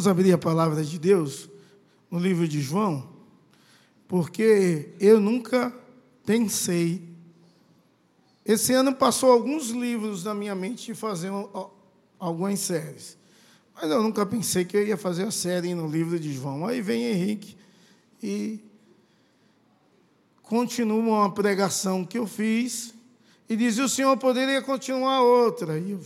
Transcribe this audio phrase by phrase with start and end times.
[0.00, 1.46] Vamos abrir a palavra de Deus
[2.10, 3.06] no livro de João,
[4.08, 5.70] porque eu nunca
[6.24, 7.06] pensei.
[8.42, 11.30] Esse ano passou alguns livros na minha mente de fazer
[12.18, 13.18] algumas séries.
[13.74, 16.66] Mas eu nunca pensei que eu ia fazer a série no livro de João.
[16.66, 17.54] Aí vem Henrique
[18.22, 18.58] e
[20.40, 22.94] continua uma pregação que eu fiz
[23.50, 25.78] e diz: o senhor poderia continuar outra.
[25.78, 26.00] E eu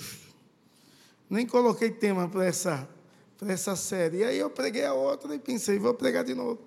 [1.30, 2.92] nem coloquei tema para essa,
[3.38, 4.18] para essa série.
[4.18, 6.60] E aí eu preguei a outra e pensei: vou pregar de novo.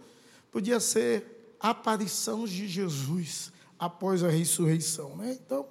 [0.51, 5.15] Podia ser aparição de Jesus após a ressurreição.
[5.15, 5.37] Né?
[5.43, 5.65] Então,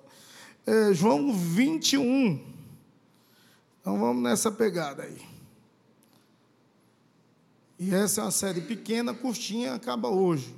[0.67, 2.55] é, João 21.
[3.81, 5.37] Então vamos nessa pegada aí.
[7.79, 10.55] E essa é uma série pequena, curtinha, acaba hoje.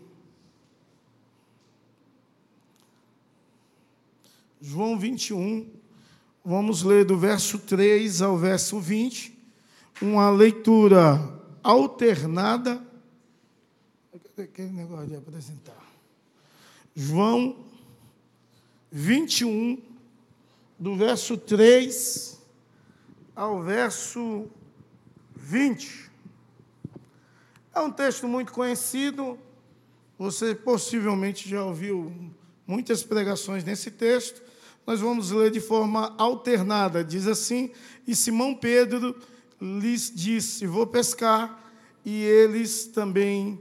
[4.60, 5.70] João 21,
[6.44, 9.37] vamos ler do verso 3 ao verso 20,
[10.00, 11.18] uma leitura
[11.62, 12.82] alternada.
[14.36, 15.76] Aquele negócio de apresentar.
[16.94, 17.64] João
[18.90, 19.82] 21,
[20.78, 22.38] do verso 3
[23.34, 24.46] ao verso
[25.34, 26.08] 20.
[27.74, 29.38] É um texto muito conhecido,
[30.16, 32.12] você possivelmente já ouviu
[32.66, 34.42] muitas pregações nesse texto.
[34.86, 37.04] Nós vamos ler de forma alternada.
[37.04, 37.70] Diz assim:
[38.06, 39.16] E Simão Pedro
[39.60, 41.64] lhes disse: Vou pescar.
[42.04, 43.60] E eles também.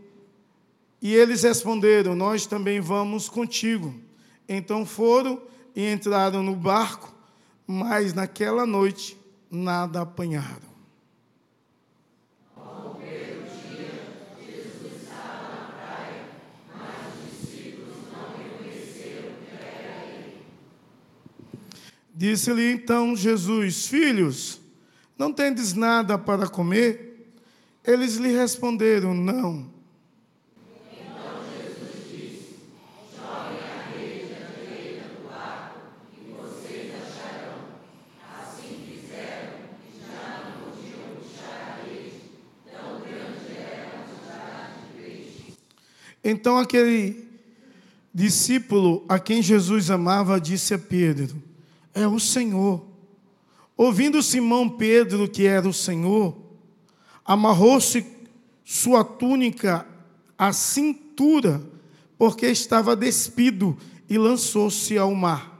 [1.01, 3.93] E eles responderam: Nós também vamos contigo.
[4.47, 5.41] Então foram
[5.75, 7.13] e entraram no barco,
[7.65, 9.17] mas naquela noite
[9.51, 10.67] nada apanharam.
[22.17, 24.59] Disse-lhe então Jesus: Filhos,
[25.17, 27.33] não tendes nada para comer?
[27.83, 29.77] Eles lhe responderam: Não.
[46.29, 47.25] Então aquele
[48.13, 51.41] discípulo a quem Jesus amava disse a Pedro:
[51.93, 52.86] É o Senhor.
[53.77, 56.35] Ouvindo Simão Pedro que era o Senhor,
[57.23, 58.03] amarrou-se
[58.65, 59.87] sua túnica
[60.35, 61.61] à cintura,
[62.17, 63.77] porque estava despido,
[64.09, 65.55] e lançou-se ao mar.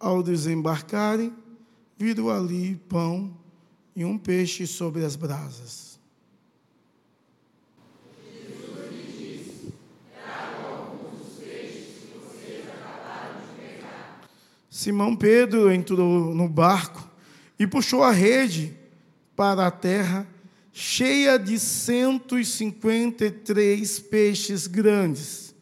[0.00, 1.32] Ao desembarcarem,
[1.96, 3.37] viram ali pão
[3.98, 5.98] e um peixe sobre as brasas.
[14.70, 17.10] Simão Pedro entrou no barco
[17.58, 18.72] e puxou a rede
[19.34, 20.28] para a terra,
[20.72, 25.52] cheia de 153 peixes grandes,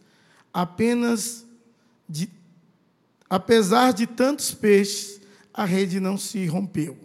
[0.53, 1.47] apenas
[2.07, 2.29] de
[3.29, 5.21] Apesar de tantos peixes,
[5.53, 6.97] a rede não se rompeu.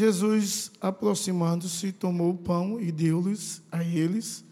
[0.00, 4.42] Jesus, aproximando-se, tomou o pão e deu-lhes a eles,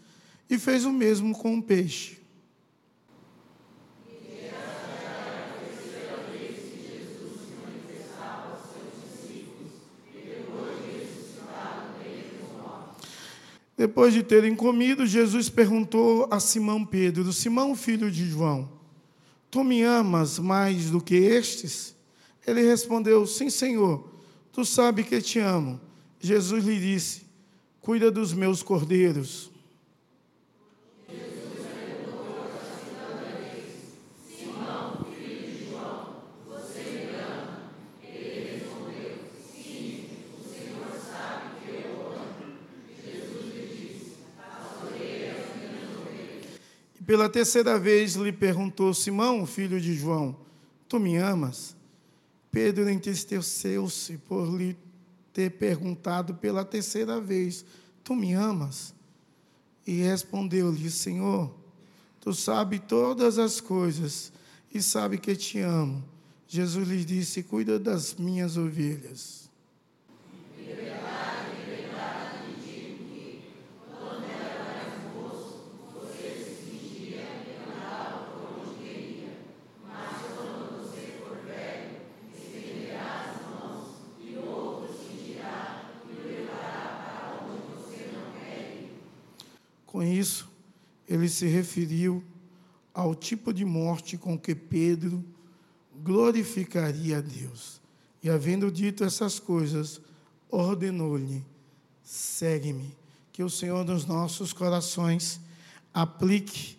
[0.47, 2.19] e fez o mesmo com o peixe.
[13.75, 18.69] Depois de terem comido, Jesus perguntou a Simão Pedro: Simão, filho de João,
[19.49, 21.95] tu me amas mais do que estes?
[22.45, 24.18] Ele respondeu: Sim, Senhor,
[24.59, 25.79] tu sabes que te amo.
[26.19, 27.21] Jesus lhe disse:
[27.79, 29.49] Cuida dos meus cordeiros.
[47.05, 50.35] Pela terceira vez lhe perguntou Simão, filho de João:
[50.89, 51.78] Tu me amas?
[52.51, 54.75] Pedro entristeceu-se por lhe
[55.31, 57.63] ter perguntado pela terceira vez:
[58.03, 58.93] Tu me amas?
[59.85, 61.53] E respondeu-lhe: Senhor,
[62.19, 64.31] tu sabes todas as coisas
[64.73, 66.03] e sabe que te amo.
[66.47, 69.49] Jesus lhe disse: Cuida das minhas ovelhas.
[89.99, 90.49] Com isso,
[91.09, 92.23] ele se referiu
[92.93, 95.21] ao tipo de morte com que Pedro
[96.01, 97.81] glorificaria a Deus.
[98.23, 99.99] E, havendo dito essas coisas,
[100.49, 101.45] ordenou-lhe:
[102.01, 102.95] segue-me.
[103.33, 105.41] Que o Senhor nos nossos corações
[105.93, 106.77] aplique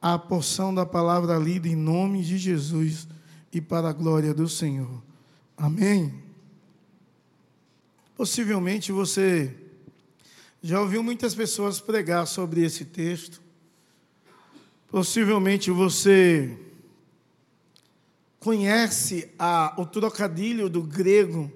[0.00, 3.06] a porção da palavra lida em nome de Jesus
[3.52, 5.02] e para a glória do Senhor.
[5.58, 6.14] Amém.
[8.16, 9.61] Possivelmente você
[10.64, 13.42] já ouviu muitas pessoas pregar sobre esse texto.
[14.86, 16.56] Possivelmente você
[18.38, 21.50] conhece a, o trocadilho do grego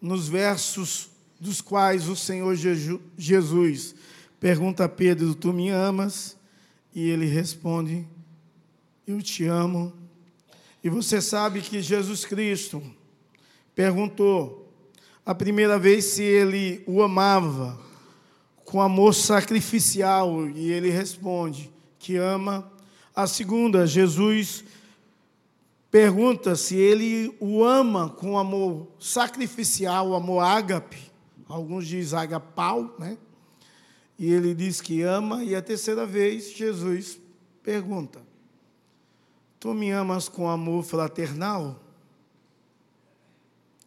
[0.00, 2.56] nos versos dos quais o Senhor
[3.16, 3.94] Jesus
[4.40, 6.36] pergunta a Pedro: Tu me amas?
[6.92, 8.08] E ele responde:
[9.06, 9.92] Eu te amo.
[10.82, 12.82] E você sabe que Jesus Cristo
[13.72, 14.68] perguntou
[15.24, 17.91] a primeira vez se ele o amava
[18.72, 22.72] com amor sacrificial, e ele responde que ama.
[23.14, 24.64] A segunda, Jesus
[25.90, 31.12] pergunta se ele o ama com amor sacrificial, amor ágape,
[31.46, 33.18] alguns dizem agapau, né?
[34.18, 37.20] E ele diz que ama, e a terceira vez Jesus
[37.62, 38.22] pergunta:
[39.60, 41.78] Tu me amas com amor fraternal?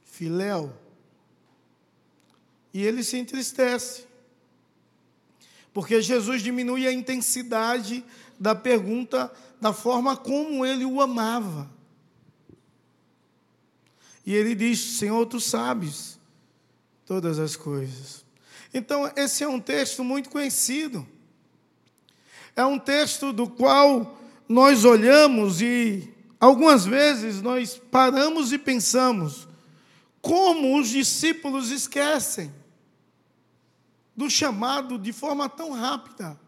[0.03, 0.71] Filéu?
[2.71, 4.05] E ele se entristece,
[5.75, 8.01] porque Jesus diminui a intensidade
[8.39, 9.29] da pergunta
[9.59, 11.69] da forma como ele o amava.
[14.25, 16.17] E ele diz: Senhor, tu sabes
[17.05, 18.23] todas as coisas.
[18.73, 21.05] Então, esse é um texto muito conhecido.
[22.55, 24.17] É um texto do qual
[24.47, 29.45] nós olhamos e algumas vezes nós paramos e pensamos
[30.21, 32.49] como os discípulos esquecem
[34.15, 36.39] do chamado de forma tão rápida.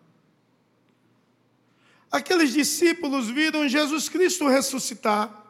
[2.09, 5.45] Aqueles discípulos viram Jesus Cristo ressuscitar.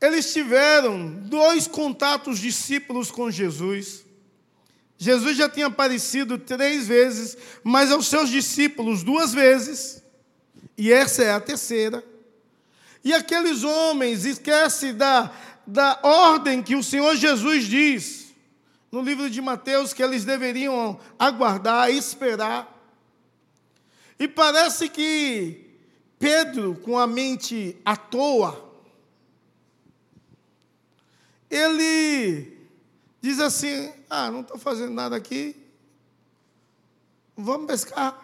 [0.00, 4.04] Eles tiveram dois contatos discípulos com Jesus.
[4.98, 10.02] Jesus já tinha aparecido três vezes, mas aos seus discípulos duas vezes,
[10.76, 12.02] e essa é a terceira.
[13.04, 15.30] E aqueles homens esquecem da,
[15.66, 18.25] da ordem que o Senhor Jesus diz
[18.90, 22.72] no livro de Mateus que eles deveriam aguardar, esperar.
[24.18, 25.66] E parece que
[26.18, 28.64] Pedro, com a mente à toa,
[31.50, 32.56] ele
[33.20, 35.56] diz assim: Ah, não estou fazendo nada aqui,
[37.36, 38.22] vamos pescar.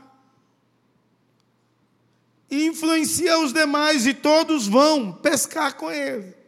[2.50, 6.41] E influencia os demais e todos vão pescar com ele.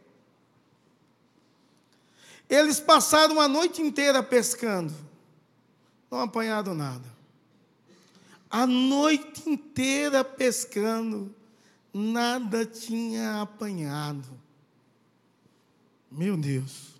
[2.49, 4.93] Eles passaram a noite inteira pescando,
[6.09, 7.15] não apanharam nada.
[8.49, 11.33] A noite inteira pescando,
[11.93, 14.27] nada tinha apanhado.
[16.11, 16.93] Meu Deus,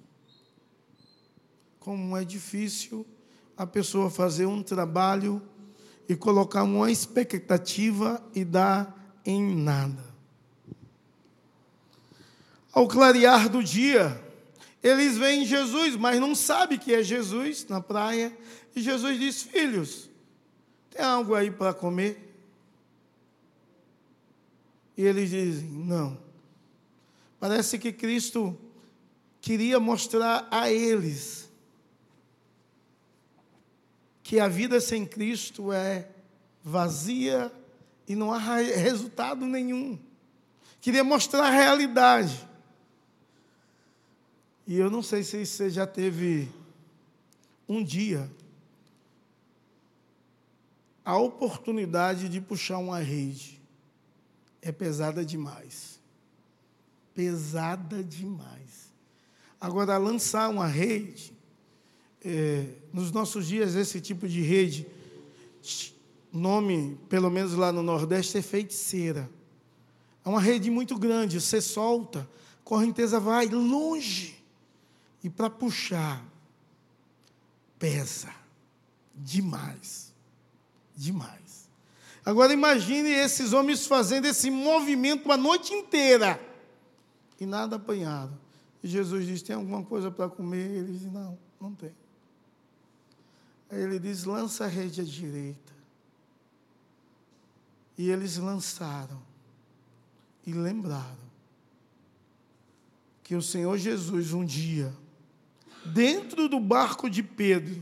[1.80, 3.06] como é difícil
[3.56, 5.42] a pessoa fazer um trabalho
[6.10, 10.04] e colocar uma expectativa e dar em nada.
[12.72, 14.25] Ao clarear do dia,
[14.88, 18.32] eles veem Jesus, mas não sabem que é Jesus na praia.
[18.76, 20.08] E Jesus diz: Filhos,
[20.92, 22.38] tem algo aí para comer?
[24.96, 26.16] E eles dizem: Não.
[27.40, 28.56] Parece que Cristo
[29.42, 31.50] queria mostrar a eles
[34.22, 36.08] que a vida sem Cristo é
[36.64, 37.52] vazia
[38.08, 39.98] e não há resultado nenhum.
[40.80, 42.48] Queria mostrar a realidade.
[44.68, 46.50] E eu não sei se você já teve
[47.68, 48.30] um dia
[51.04, 53.62] a oportunidade de puxar uma rede.
[54.62, 56.00] É pesada demais.
[57.14, 58.92] Pesada demais.
[59.62, 61.32] Agora, lançar uma rede,
[62.24, 64.88] é, nos nossos dias, esse tipo de rede,
[66.34, 69.30] nome, pelo menos lá no Nordeste, é feiticeira.
[70.26, 72.28] É uma rede muito grande, você solta,
[72.64, 74.44] correnteza vai longe.
[75.26, 76.24] E para puxar,
[77.80, 78.32] pesa
[79.16, 80.14] demais.
[80.96, 81.68] Demais.
[82.24, 86.40] Agora imagine esses homens fazendo esse movimento a noite inteira
[87.40, 88.40] e nada apanhado.
[88.84, 90.70] E Jesus diz: Tem alguma coisa para comer?
[90.70, 91.92] Ele diz: Não, não tem.
[93.72, 95.74] Aí ele diz: Lança a rede à direita.
[97.98, 99.20] E eles lançaram
[100.46, 101.26] e lembraram
[103.24, 104.94] que o Senhor Jesus, um dia,
[105.86, 107.82] dentro do barco de Pedro,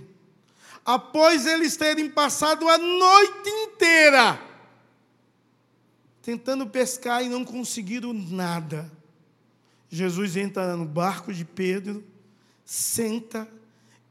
[0.86, 4.54] após eles terem passado a noite inteira
[6.24, 8.90] tentando pescar e não conseguiram nada.
[9.90, 12.04] Jesus entra no barco de Pedro,
[12.66, 13.48] senta,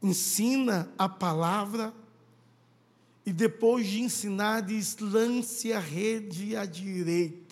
[0.01, 1.91] ensina a palavra
[3.25, 7.42] e depois de ensinar, diz: lance a rede à direita.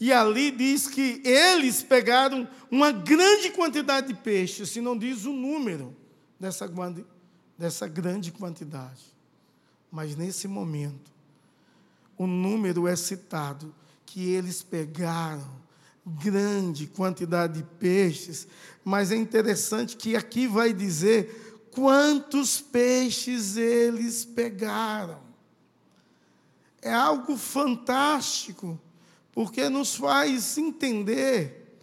[0.00, 5.32] E ali diz que eles pegaram uma grande quantidade de peixes, se não diz o
[5.32, 5.96] número
[6.38, 6.70] dessa,
[7.56, 9.02] dessa grande quantidade.
[9.90, 11.10] Mas nesse momento,
[12.16, 13.74] o número é citado
[14.06, 15.58] que eles pegaram
[16.06, 18.48] grande quantidade de peixes,
[18.84, 25.20] mas é interessante que aqui vai dizer quantos peixes eles pegaram.
[26.80, 28.80] É algo fantástico
[29.32, 31.78] porque nos faz entender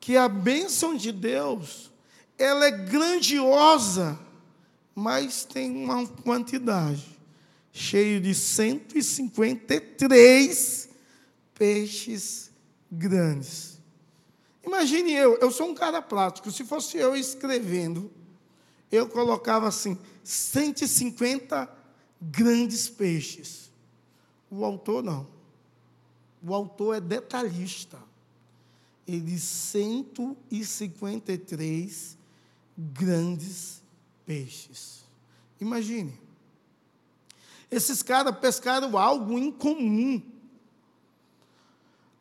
[0.00, 1.90] que a bênção de Deus,
[2.38, 4.16] ela é grandiosa,
[4.94, 7.18] mas tem uma quantidade,
[7.72, 10.88] cheio de 153
[11.54, 12.52] peixes
[12.90, 13.74] grandes.
[14.64, 18.10] Imagine eu, eu sou um cara prático, se fosse eu escrevendo,
[18.90, 21.68] eu colocava assim, 150
[22.20, 23.70] grandes peixes.
[24.50, 25.33] O autor não.
[26.46, 27.98] O autor é detalhista.
[29.08, 32.18] Ele diz 153
[32.76, 33.82] grandes
[34.26, 35.04] peixes.
[35.58, 36.20] Imagine.
[37.70, 40.20] Esses caras pescaram algo incomum.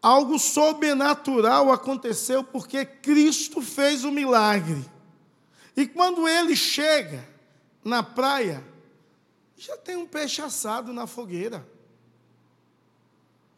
[0.02, 4.90] Algo sobrenatural aconteceu porque Cristo fez o milagre.
[5.76, 7.28] E quando ele chega
[7.84, 8.64] na praia,
[9.58, 11.73] já tem um peixe assado na fogueira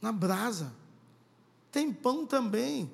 [0.06, 0.72] na brasa.
[1.72, 2.92] Tem pão também.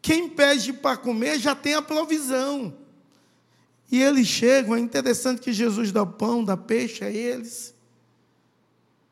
[0.00, 2.72] Quem pede para comer já tem a provisão.
[3.90, 7.74] E eles chegam, é interessante que Jesus dá pão, dá peixe a eles,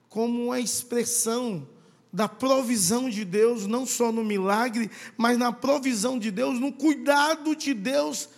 [0.08, 1.66] como uma expressão
[2.12, 7.56] da provisão de Deus, não só no milagre, mas na provisão de Deus, no cuidado
[7.56, 8.28] de Deus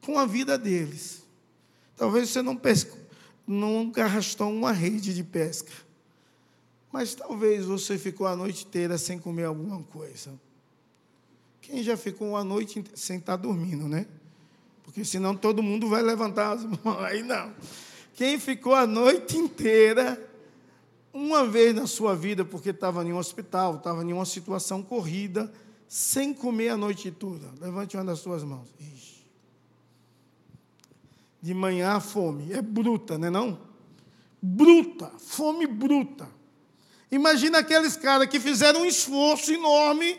[0.00, 1.22] com a vida deles.
[1.96, 2.98] Talvez você não pescou,
[3.46, 5.91] nunca arrastou uma rede de pesca.
[6.92, 10.38] Mas talvez você ficou a noite inteira sem comer alguma coisa.
[11.62, 14.06] Quem já ficou uma noite sem estar dormindo, né?
[14.82, 16.98] Porque senão todo mundo vai levantar as mãos.
[16.98, 17.54] Aí não.
[18.12, 20.22] Quem ficou a noite inteira,
[21.14, 25.50] uma vez na sua vida, porque estava em um hospital, estava em uma situação corrida,
[25.88, 27.48] sem comer a noite toda.
[27.58, 28.68] Levante uma das suas mãos.
[28.78, 29.24] Ixi.
[31.40, 32.52] De manhã a fome.
[32.52, 33.58] É bruta, não é não?
[34.42, 36.41] Bruta, fome bruta.
[37.12, 40.18] Imagina aqueles caras que fizeram um esforço enorme,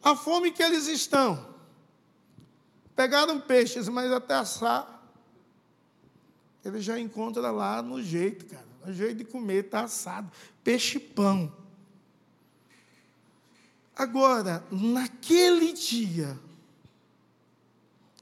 [0.00, 1.52] a fome que eles estão.
[2.94, 5.02] Pegaram peixes, mas até assar,
[6.64, 8.64] ele já encontra lá no jeito, cara.
[8.86, 10.30] No jeito de comer, está assado.
[10.62, 11.52] Peixe pão.
[13.96, 16.38] Agora, naquele dia,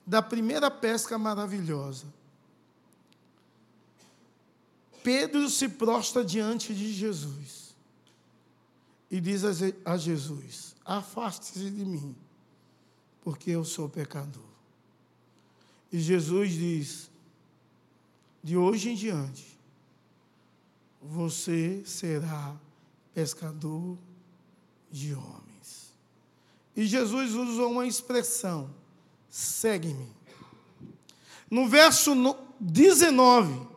[0.06, 2.06] da primeira pesca maravilhosa,
[5.02, 7.61] Pedro se prostra diante de Jesus
[9.12, 9.42] e diz
[9.84, 12.16] a Jesus: Afaste-se de mim,
[13.20, 14.42] porque eu sou pecador.
[15.92, 17.10] E Jesus diz:
[18.42, 19.58] De hoje em diante,
[21.02, 22.56] você será
[23.12, 23.98] pescador
[24.90, 25.92] de homens.
[26.74, 28.74] E Jesus usa uma expressão:
[29.28, 30.08] segue-me.
[31.50, 32.14] No verso
[32.58, 33.68] 19,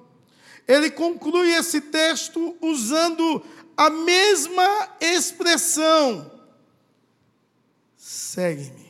[0.66, 3.44] ele conclui esse texto usando
[3.76, 6.32] a mesma expressão:
[7.98, 8.86] segue-me.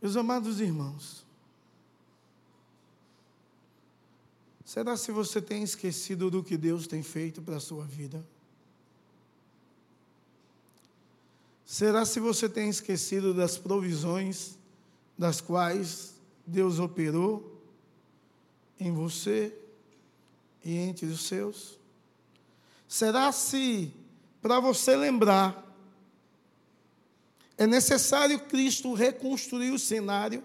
[0.00, 1.24] Meus amados irmãos,
[4.64, 8.24] será se você tem esquecido do que Deus tem feito para a sua vida?
[11.64, 14.56] Será se você tem esquecido das provisões
[15.18, 16.14] das quais
[16.46, 17.60] Deus operou
[18.78, 19.52] em você?
[20.66, 21.78] E entre os seus?
[22.88, 23.92] Será se,
[24.42, 25.64] para você lembrar,
[27.56, 30.42] é necessário Cristo reconstruir o cenário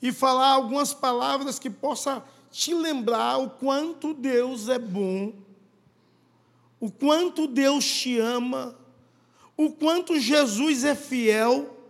[0.00, 5.34] e falar algumas palavras que possa te lembrar o quanto Deus é bom,
[6.80, 8.74] o quanto Deus te ama,
[9.58, 11.81] o quanto Jesus é fiel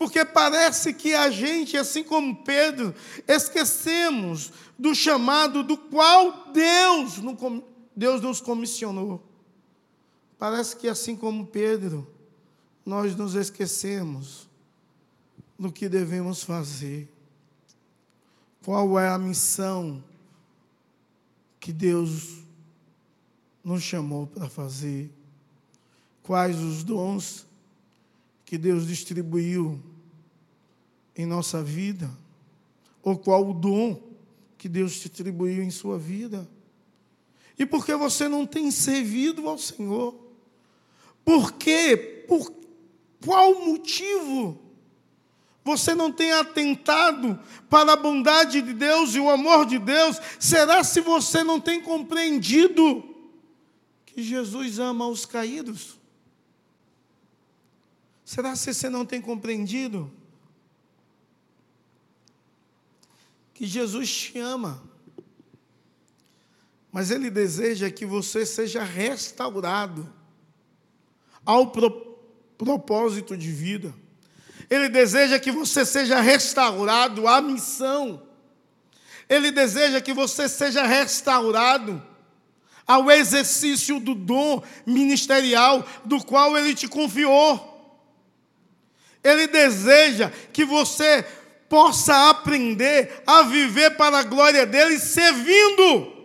[0.00, 2.94] porque parece que a gente, assim como Pedro,
[3.28, 7.16] esquecemos do chamado do qual Deus,
[7.94, 9.22] Deus nos comissionou.
[10.38, 12.10] Parece que, assim como Pedro,
[12.84, 14.48] nós nos esquecemos
[15.58, 17.06] do que devemos fazer.
[18.64, 20.02] Qual é a missão
[21.60, 22.38] que Deus
[23.62, 25.10] nos chamou para fazer?
[26.22, 27.49] Quais os dons
[28.50, 29.80] que Deus distribuiu
[31.14, 32.10] em nossa vida?
[33.00, 34.02] Ou qual o dom
[34.58, 36.50] que Deus distribuiu em sua vida?
[37.56, 40.16] E por que você não tem servido ao Senhor?
[41.24, 42.24] Por quê?
[42.26, 42.52] Por
[43.24, 44.60] qual motivo
[45.64, 47.38] você não tem atentado
[47.68, 50.20] para a bondade de Deus e o amor de Deus?
[50.40, 53.14] Será se você não tem compreendido
[54.04, 55.99] que Jesus ama os caídos?
[58.30, 60.08] Será se você não tem compreendido
[63.52, 64.80] que Jesus te ama?
[66.92, 70.08] Mas Ele deseja que você seja restaurado
[71.44, 71.90] ao pro,
[72.56, 73.92] propósito de vida.
[74.70, 78.22] Ele deseja que você seja restaurado à missão.
[79.28, 82.00] Ele deseja que você seja restaurado
[82.86, 87.69] ao exercício do dom ministerial do qual ele te confiou.
[89.22, 91.22] Ele deseja que você
[91.68, 96.20] possa aprender a viver para a glória dele servindo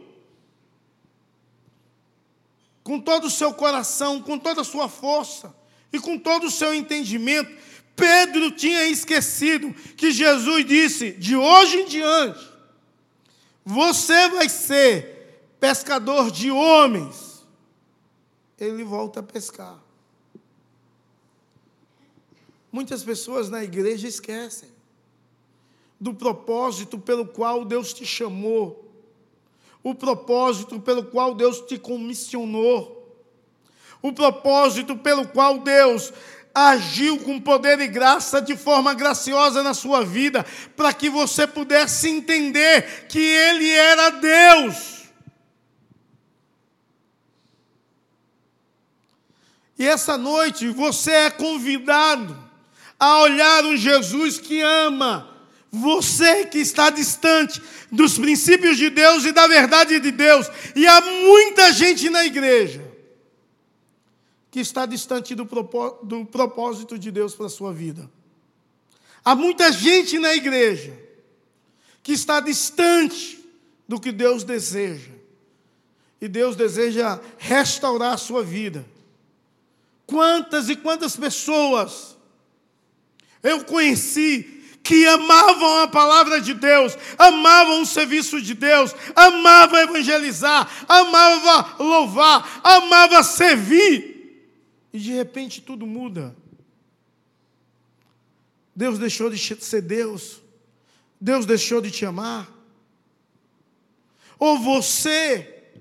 [2.84, 5.54] com todo o seu coração, com toda a sua força
[5.92, 7.52] e com todo o seu entendimento.
[7.96, 12.48] Pedro tinha esquecido que Jesus disse: de hoje em diante,
[13.64, 17.44] você vai ser pescador de homens.
[18.60, 19.85] Ele volta a pescar.
[22.76, 24.68] Muitas pessoas na igreja esquecem
[25.98, 28.84] do propósito pelo qual Deus te chamou
[29.82, 33.18] o propósito pelo qual Deus te comissionou,
[34.02, 36.12] o propósito pelo qual Deus
[36.54, 42.10] agiu com poder e graça de forma graciosa na sua vida, para que você pudesse
[42.10, 45.06] entender que Ele era Deus.
[49.80, 52.45] E essa noite você é convidado
[53.00, 55.30] a olhar um Jesus que ama,
[55.72, 61.02] você que está distante dos princípios de Deus e da verdade de Deus, e há
[61.02, 62.84] muita gente na igreja
[64.50, 65.46] que está distante do
[66.26, 68.10] propósito de Deus para a sua vida.
[69.24, 70.98] Há muita gente na igreja
[72.02, 73.44] que está distante
[73.88, 75.12] do que Deus deseja.
[76.22, 78.86] E Deus deseja restaurar a sua vida.
[80.06, 82.15] Quantas e quantas pessoas
[83.46, 90.70] eu conheci que amavam a palavra de Deus, amavam o serviço de Deus, amavam evangelizar,
[90.88, 94.16] amavam louvar, amavam servir.
[94.94, 96.36] E de repente tudo muda.
[98.76, 100.42] Deus deixou de ser Deus.
[101.20, 102.48] Deus deixou de te amar.
[104.38, 105.74] Ou você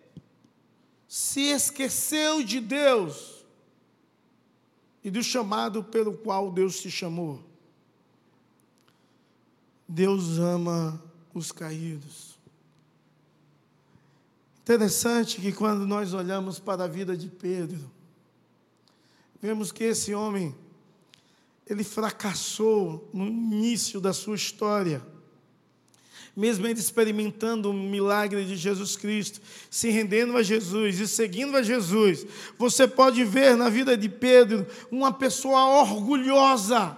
[1.06, 3.44] se esqueceu de Deus
[5.02, 7.53] e do chamado pelo qual Deus te chamou.
[9.88, 12.34] Deus ama os caídos.
[14.62, 17.90] Interessante que quando nós olhamos para a vida de Pedro,
[19.42, 20.54] vemos que esse homem,
[21.66, 25.02] ele fracassou no início da sua história.
[26.34, 29.38] Mesmo ele experimentando o milagre de Jesus Cristo,
[29.70, 32.26] se rendendo a Jesus e seguindo a Jesus,
[32.58, 36.96] você pode ver na vida de Pedro uma pessoa orgulhosa,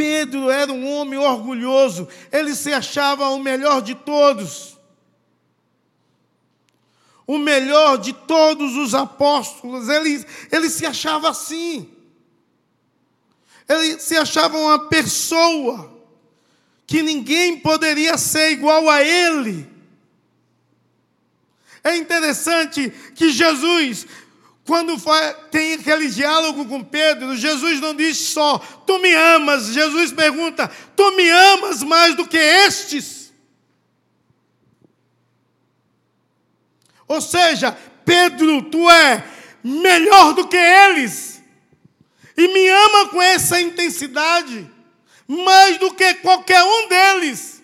[0.00, 4.78] Pedro era um homem orgulhoso, ele se achava o melhor de todos.
[7.26, 11.86] O melhor de todos os apóstolos, ele, ele se achava assim.
[13.68, 16.02] Ele se achava uma pessoa
[16.86, 19.70] que ninguém poderia ser igual a ele.
[21.84, 24.06] É interessante que Jesus
[24.70, 24.94] quando
[25.50, 28.56] tem aquele diálogo com Pedro, Jesus não diz só,
[28.86, 29.66] tu me amas.
[29.72, 33.32] Jesus pergunta, tu me amas mais do que estes?
[37.08, 39.28] Ou seja, Pedro, tu é
[39.64, 41.42] melhor do que eles.
[42.36, 44.70] E me ama com essa intensidade,
[45.26, 47.60] mais do que qualquer um deles.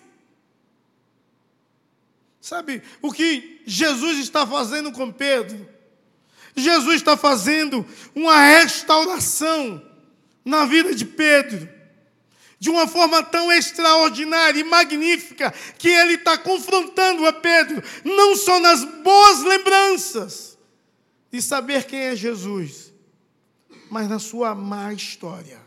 [2.41, 5.76] Sabe o que Jesus está fazendo com Pedro?
[6.57, 9.81] Jesus está fazendo uma restauração
[10.43, 11.69] na vida de Pedro,
[12.57, 18.59] de uma forma tão extraordinária e magnífica, que ele está confrontando a Pedro, não só
[18.59, 20.57] nas boas lembranças
[21.31, 22.91] de saber quem é Jesus,
[23.91, 25.61] mas na sua má história.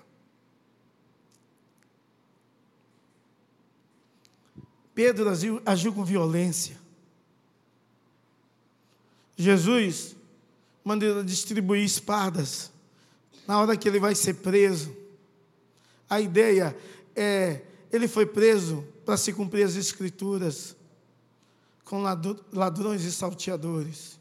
[4.92, 6.76] Pedro agiu, agiu com violência.
[9.36, 10.16] Jesus
[10.90, 12.72] manda distribuir espadas
[13.46, 14.92] na hora que ele vai ser preso.
[16.08, 16.76] A ideia
[17.14, 20.74] é, ele foi preso para se cumprir as escrituras
[21.84, 22.02] com
[22.52, 24.18] ladrões e salteadores.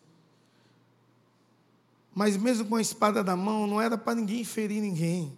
[2.13, 5.35] Mas mesmo com a espada na mão, não era para ninguém ferir ninguém.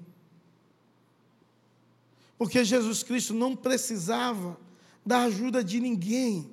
[2.38, 4.60] Porque Jesus Cristo não precisava
[5.06, 6.52] da ajuda de ninguém.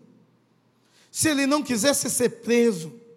[1.11, 3.08] Se ele não quisesse ser preso,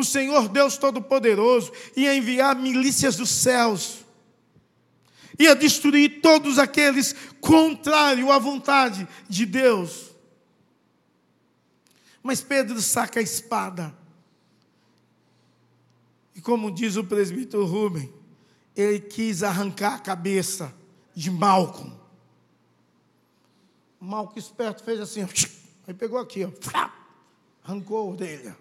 [0.00, 4.04] o Senhor Deus Todo-Poderoso ia enviar milícias dos céus,
[5.38, 10.10] ia destruir todos aqueles contrários à vontade de Deus.
[12.22, 13.94] Mas Pedro saca a espada.
[16.34, 18.12] E como diz o presbítero Rubem,
[18.76, 20.74] ele quis arrancar a cabeça
[21.14, 21.98] de Malcolm.
[23.98, 25.20] Malcolm esperto fez assim,
[25.86, 26.50] aí pegou aqui, ó,
[27.64, 28.56] arrancou a orelha.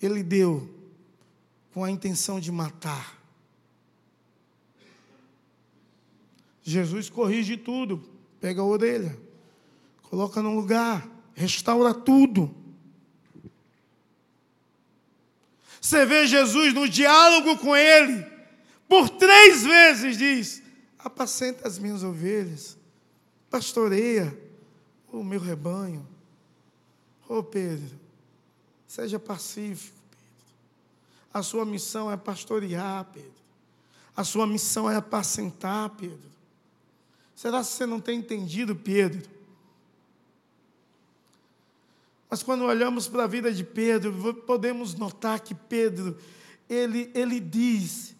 [0.00, 0.68] Ele deu
[1.72, 3.18] com a intenção de matar.
[6.62, 8.02] Jesus corrige tudo,
[8.40, 9.18] pega a orelha,
[10.02, 12.54] coloca no lugar, restaura tudo.
[15.80, 18.26] Você vê Jesus no diálogo com ele,
[18.88, 20.62] por três vezes diz:
[20.98, 22.76] apacenta as minhas ovelhas,
[23.48, 24.36] pastoreia
[25.10, 26.06] o meu rebanho.
[27.28, 27.98] Ô oh, Pedro,
[28.88, 30.54] seja pacífico, Pedro.
[31.32, 33.30] A sua missão é pastorear, Pedro.
[34.16, 36.28] A sua missão é apacentar, Pedro.
[37.36, 39.30] Será que você não tem entendido, Pedro?
[42.28, 46.18] Mas quando olhamos para a vida de Pedro, podemos notar que Pedro,
[46.68, 48.16] ele, ele diz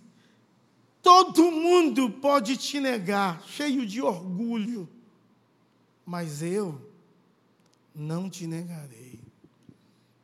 [1.03, 4.89] Todo mundo pode te negar, cheio de orgulho,
[6.05, 6.79] mas eu
[7.95, 9.18] não te negarei.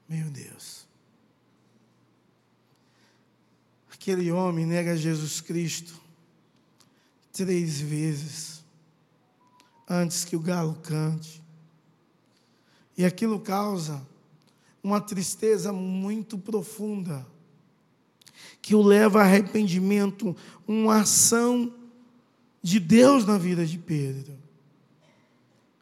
[0.09, 0.87] Meu Deus.
[3.93, 6.01] Aquele homem nega Jesus Cristo
[7.33, 8.65] três vezes
[9.89, 11.43] antes que o galo cante.
[12.97, 14.07] E aquilo causa
[14.83, 17.27] uma tristeza muito profunda
[18.61, 20.35] que o leva a arrependimento,
[20.67, 21.73] uma ação
[22.63, 24.33] de Deus na vida de Pedro.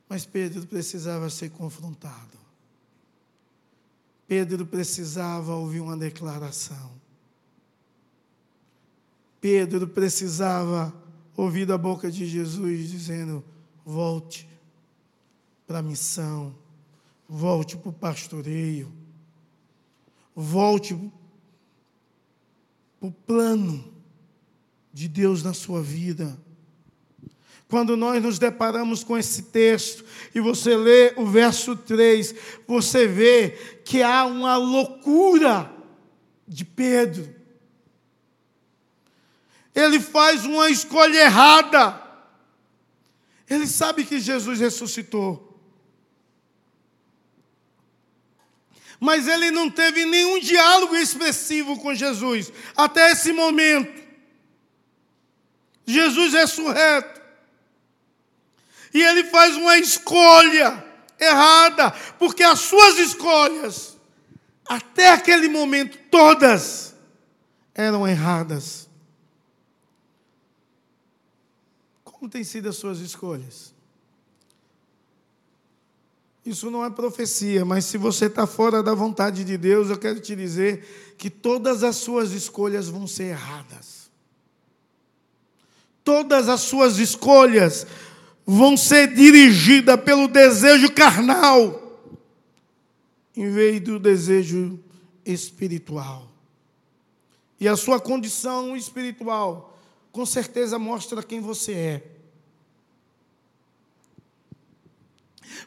[0.08, 2.31] Mas Pedro precisava ser confrontado.
[4.32, 6.92] Pedro precisava ouvir uma declaração.
[9.38, 10.90] Pedro precisava
[11.36, 13.44] ouvir da boca de Jesus dizendo:
[13.84, 14.48] volte
[15.66, 16.54] para a missão,
[17.28, 18.90] volte para o pastoreio,
[20.34, 20.98] volte
[23.02, 23.84] o plano
[24.94, 26.40] de Deus na sua vida.
[27.72, 30.04] Quando nós nos deparamos com esse texto
[30.34, 32.34] e você lê o verso 3,
[32.66, 35.72] você vê que há uma loucura
[36.46, 37.34] de Pedro.
[39.74, 41.98] Ele faz uma escolha errada.
[43.48, 45.48] Ele sabe que Jesus ressuscitou.
[49.00, 54.00] mas ele não teve nenhum diálogo expressivo com Jesus até esse momento.
[55.86, 57.21] Jesus ressurreto.
[58.92, 60.84] E ele faz uma escolha
[61.18, 63.96] errada, porque as suas escolhas,
[64.66, 66.94] até aquele momento, todas
[67.74, 68.88] eram erradas.
[72.04, 73.72] Como têm sido as suas escolhas?
[76.44, 80.18] Isso não é profecia, mas se você está fora da vontade de Deus, eu quero
[80.18, 84.10] te dizer que todas as suas escolhas vão ser erradas.
[86.02, 87.86] Todas as suas escolhas
[88.46, 92.10] vão ser dirigidas pelo desejo carnal,
[93.36, 94.78] em vez do desejo
[95.24, 96.30] espiritual.
[97.58, 99.78] E a sua condição espiritual,
[100.10, 102.12] com certeza, mostra quem você é.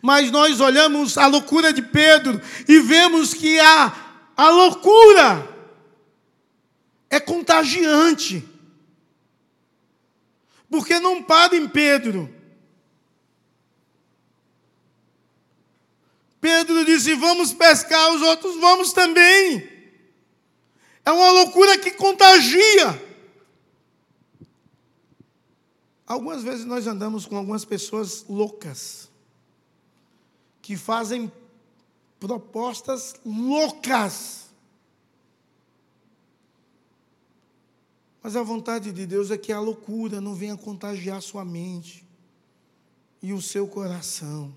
[0.02, 3.92] mas nós olhamos a loucura de Pedro e vemos que a,
[4.38, 5.50] a loucura
[7.10, 8.48] é contagiante.
[10.70, 12.34] Porque não para em Pedro.
[16.46, 19.68] Pedro disse: Vamos pescar, os outros vamos também.
[21.04, 23.04] É uma loucura que contagia.
[26.06, 29.10] Algumas vezes nós andamos com algumas pessoas loucas
[30.62, 31.32] que fazem
[32.20, 34.46] propostas loucas.
[38.22, 42.08] Mas a vontade de Deus é que a loucura não venha contagiar sua mente
[43.20, 44.56] e o seu coração.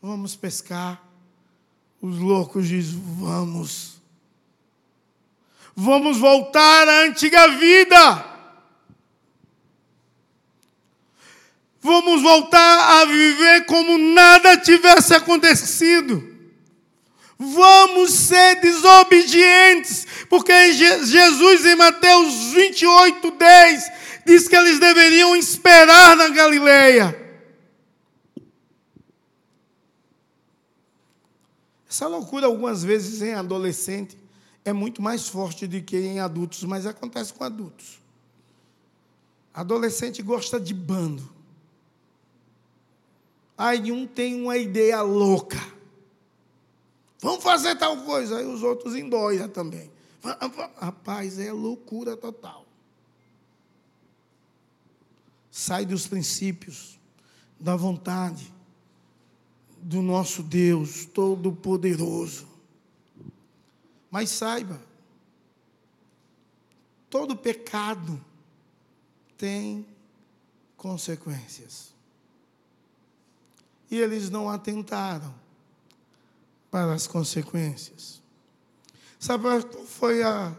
[0.00, 1.02] Vamos pescar.
[2.00, 4.00] Os loucos dizem: vamos.
[5.74, 8.24] Vamos voltar à antiga vida.
[11.80, 16.26] Vamos voltar a viver como nada tivesse acontecido.
[17.38, 23.84] Vamos ser desobedientes, porque Jesus em Mateus 28, 10
[24.26, 27.27] diz que eles deveriam esperar na Galileia.
[31.98, 34.16] Essa loucura, algumas vezes, em adolescente,
[34.64, 38.00] é muito mais forte do que em adultos, mas acontece com adultos.
[39.52, 41.28] Adolescente gosta de bando.
[43.56, 45.58] Aí um tem uma ideia louca.
[47.20, 48.38] Vamos fazer tal coisa.
[48.38, 49.90] Aí os outros endoidam também.
[50.76, 52.64] Rapaz, é loucura total.
[55.50, 56.96] Sai dos princípios,
[57.58, 58.56] da vontade
[59.82, 62.46] do nosso Deus Todo-Poderoso.
[64.10, 64.80] Mas saiba,
[67.10, 68.20] todo pecado
[69.36, 69.86] tem
[70.76, 71.92] consequências.
[73.90, 75.34] E eles não atentaram
[76.70, 78.22] para as consequências.
[79.18, 80.54] Sabe qual foi a,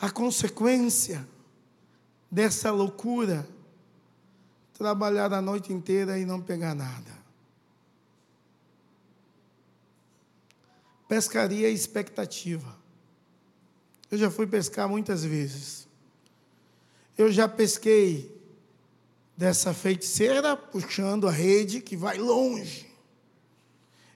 [0.00, 1.26] a consequência
[2.30, 3.48] dessa loucura?
[4.72, 7.13] Trabalhar a noite inteira e não pegar nada.
[11.14, 12.76] Pescaria expectativa.
[14.10, 15.86] Eu já fui pescar muitas vezes.
[17.16, 18.36] Eu já pesquei
[19.36, 22.90] dessa feiticeira puxando a rede que vai longe.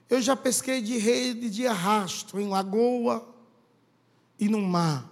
[0.09, 3.33] Eu já pesquei de rede de arrasto em lagoa
[4.37, 5.09] e no mar.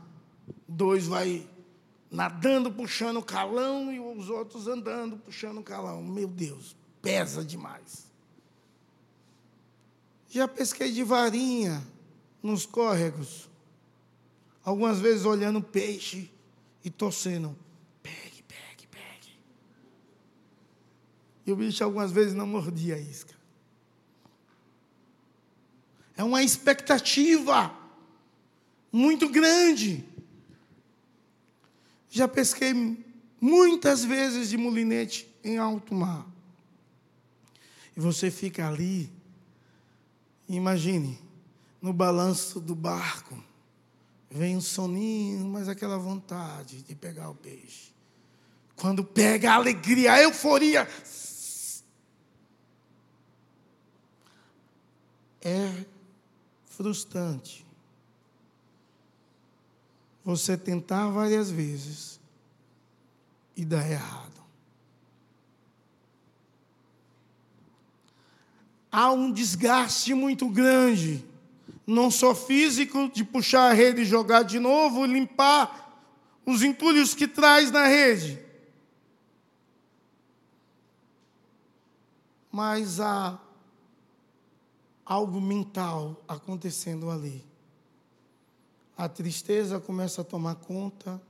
[0.67, 1.47] Dois vai
[2.11, 6.03] nadando puxando o calão e os outros andando puxando o calão.
[6.03, 8.06] Meu Deus, pesa demais.
[10.29, 11.85] Já pesquei de varinha
[12.43, 13.49] nos córregos.
[14.63, 16.29] Algumas vezes olhando peixe
[16.83, 17.57] e torcendo.
[18.03, 19.39] Pegue, pegue, pegue.
[21.45, 23.33] E o bicho algumas vezes não mordia a isca.
[26.17, 27.73] É uma expectativa
[28.91, 30.03] muito grande.
[32.09, 32.73] Já pesquei
[33.39, 36.25] muitas vezes de mulinete em alto mar.
[37.95, 39.09] E você fica ali,
[40.47, 41.19] imagine,
[41.81, 43.41] no balanço do barco,
[44.29, 47.91] vem um soninho, mas aquela vontade de pegar o peixe.
[48.75, 50.87] Quando pega a alegria, a euforia.
[55.41, 55.85] É
[56.65, 57.65] frustrante.
[60.23, 62.19] Você tentar várias vezes
[63.55, 64.36] e dar errado.
[68.91, 71.23] Há um desgaste muito grande,
[71.85, 76.05] não só físico, de puxar a rede e jogar de novo, limpar
[76.45, 78.39] os entulhos que traz na rede.
[82.51, 83.37] Mas há
[85.05, 87.45] algo mental acontecendo ali.
[88.97, 91.21] A tristeza começa a tomar conta,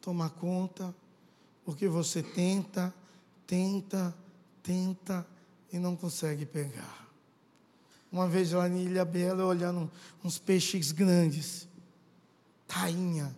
[0.00, 0.94] tomar conta,
[1.64, 2.94] porque você tenta,
[3.46, 4.14] tenta,
[4.62, 5.26] tenta
[5.72, 7.06] e não consegue pegar.
[8.10, 9.90] Uma vez lá em Ilha Bela, olhando
[10.22, 11.68] uns peixes grandes,
[12.66, 13.34] tainha.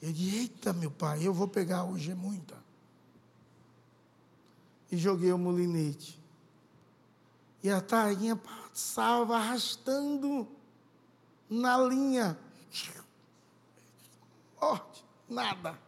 [0.00, 2.56] Eu disse, eita, meu pai, eu vou pegar hoje, é muita.
[4.90, 6.20] E joguei o molinete.
[7.62, 10.46] E a tainha passava arrastando
[11.48, 12.38] na linha.
[14.60, 15.78] Morte, nada.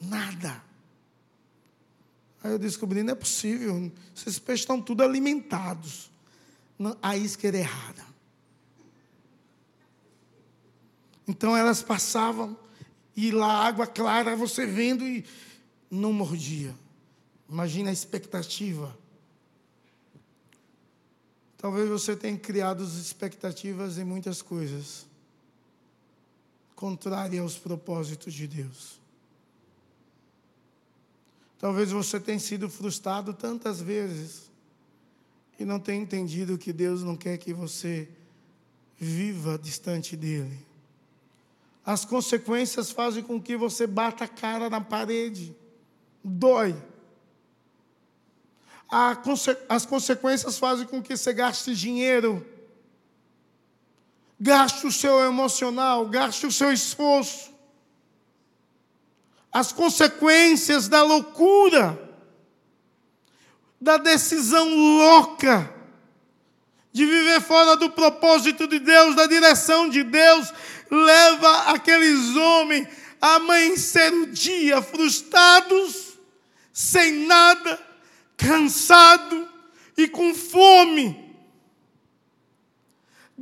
[0.00, 0.69] Nada.
[2.42, 3.92] Aí eu descobri, não é possível.
[4.16, 6.10] Esses peixes estão tudo alimentados.
[7.02, 8.04] a isca era errada.
[11.26, 12.56] Então elas passavam
[13.16, 15.24] e lá água clara, você vendo e
[15.90, 16.74] não mordia.
[17.48, 18.96] Imagina a expectativa.
[21.58, 25.06] Talvez você tenha criado expectativas em muitas coisas,
[26.74, 28.99] contrárias aos propósitos de Deus.
[31.60, 34.50] Talvez você tenha sido frustrado tantas vezes
[35.58, 38.08] e não tenha entendido que Deus não quer que você
[38.98, 40.66] viva distante dele.
[41.86, 45.54] As consequências fazem com que você bata a cara na parede.
[46.24, 46.74] Dói
[49.68, 52.44] as consequências fazem com que você gaste dinheiro.
[54.38, 57.52] Gaste o seu emocional, gaste o seu esforço.
[59.52, 61.98] As consequências da loucura,
[63.80, 65.74] da decisão louca
[66.92, 70.52] de viver fora do propósito de Deus, da direção de Deus,
[70.90, 72.88] leva aqueles homens
[73.20, 76.18] a amanhecer o dia frustrados,
[76.72, 77.78] sem nada,
[78.36, 79.48] cansado
[79.96, 81.29] e com fome.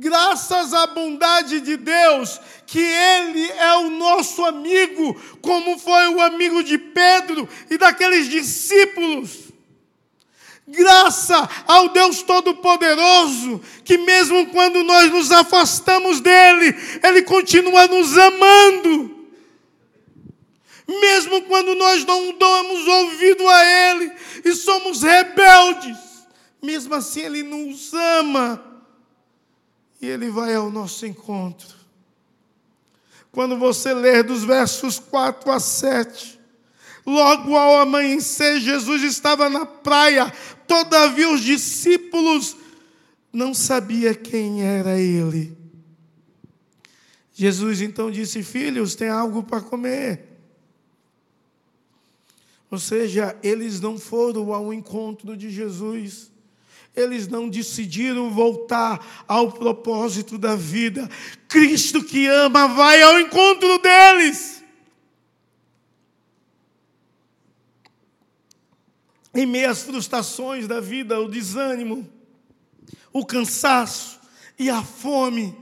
[0.01, 6.63] Graças à bondade de Deus, que Ele é o nosso amigo, como foi o amigo
[6.63, 9.49] de Pedro e daqueles discípulos.
[10.65, 19.27] Graça ao Deus Todo-Poderoso, que mesmo quando nós nos afastamos dele, Ele continua nos amando.
[20.87, 24.13] Mesmo quando nós não damos ouvido a Ele
[24.45, 25.97] e somos rebeldes,
[26.63, 28.68] mesmo assim Ele nos ama
[30.01, 31.77] e Ele vai ao nosso encontro.
[33.31, 36.39] Quando você ler dos versos 4 a 7,
[37.05, 40.31] logo ao amanhecer, Jesus estava na praia,
[40.67, 42.55] todavia os discípulos
[43.31, 45.57] não sabiam quem era Ele.
[47.33, 50.27] Jesus então disse: Filhos, tem algo para comer.
[52.71, 56.31] Ou seja, eles não foram ao encontro de Jesus.
[56.95, 61.09] Eles não decidiram voltar ao propósito da vida.
[61.47, 64.63] Cristo que ama vai ao encontro deles.
[69.33, 72.07] Em meio às frustrações da vida, o desânimo,
[73.13, 74.19] o cansaço
[74.57, 75.55] e a fome,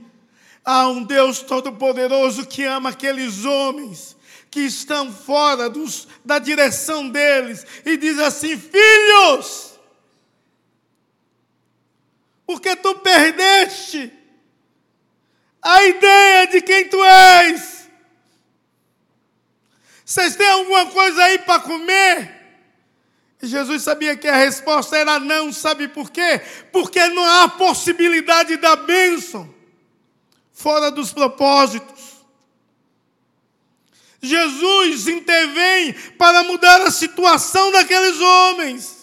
[0.64, 4.16] há um Deus Todo-Poderoso que ama aqueles homens
[4.50, 9.67] que estão fora dos, da direção deles e diz assim: Filhos,
[12.48, 14.10] porque tu perdeste
[15.60, 17.90] a ideia de quem tu és.
[20.02, 22.36] Vocês têm alguma coisa aí para comer?
[23.42, 26.40] E Jesus sabia que a resposta era não, sabe por quê?
[26.72, 29.54] Porque não há possibilidade da bênção
[30.50, 32.24] fora dos propósitos.
[34.22, 38.97] Jesus intervém para mudar a situação daqueles homens.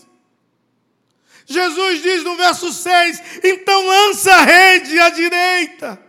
[1.45, 6.05] Jesus diz no verso 6: então lança a rede à direita.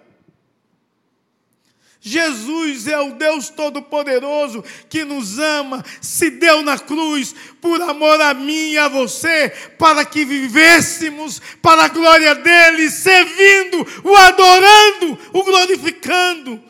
[2.00, 8.32] Jesus é o Deus Todo-Poderoso que nos ama, se deu na cruz por amor a
[8.32, 15.42] mim e a você, para que vivêssemos para a glória dele, servindo, o adorando, o
[15.42, 16.62] glorificando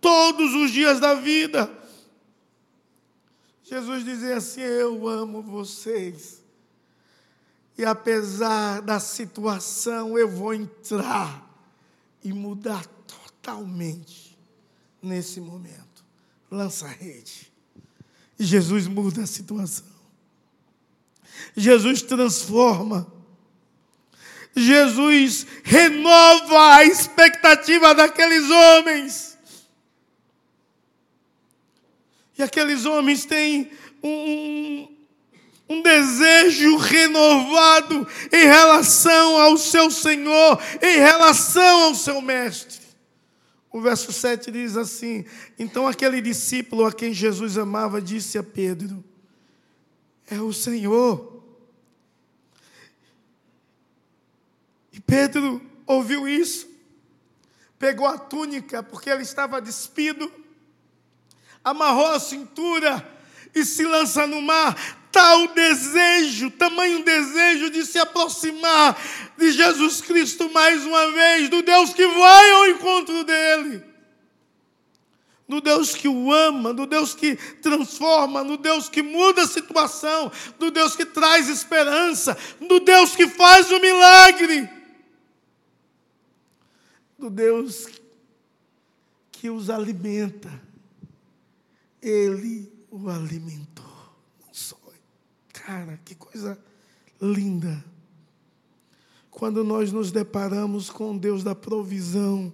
[0.00, 1.68] todos os dias da vida.
[3.64, 6.43] Jesus dizia assim: Eu amo vocês.
[7.76, 11.44] E apesar da situação, eu vou entrar
[12.22, 14.38] e mudar totalmente
[15.02, 16.04] nesse momento.
[16.50, 17.52] Lança a rede.
[18.38, 19.86] E Jesus muda a situação.
[21.56, 23.12] Jesus transforma.
[24.56, 29.36] Jesus renova a expectativa daqueles homens.
[32.38, 33.70] E aqueles homens têm
[34.02, 34.93] um,
[35.68, 42.84] um desejo renovado em relação ao seu Senhor, em relação ao seu Mestre.
[43.72, 45.24] O verso 7 diz assim:
[45.58, 49.02] Então aquele discípulo a quem Jesus amava disse a Pedro:
[50.30, 51.42] É o Senhor.
[54.92, 56.68] E Pedro ouviu isso,
[57.78, 60.30] pegou a túnica, porque ele estava despido,
[61.64, 63.04] amarrou a cintura
[63.52, 65.03] e se lança no mar.
[65.14, 69.00] Tal desejo, tamanho desejo de se aproximar
[69.38, 73.80] de Jesus Cristo mais uma vez, do Deus que vai ao encontro dele,
[75.48, 80.32] do Deus que o ama, do Deus que transforma, do Deus que muda a situação,
[80.58, 84.68] do Deus que traz esperança, do Deus que faz o milagre,
[87.16, 87.86] do Deus
[89.30, 90.50] que os alimenta
[92.02, 93.93] ele o alimentou.
[95.64, 96.58] Cara, que coisa
[97.18, 97.82] linda.
[99.30, 102.52] Quando nós nos deparamos com Deus da provisão,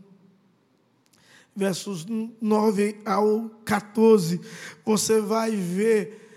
[1.54, 4.40] versos 9 ao 14,
[4.84, 6.30] você vai ver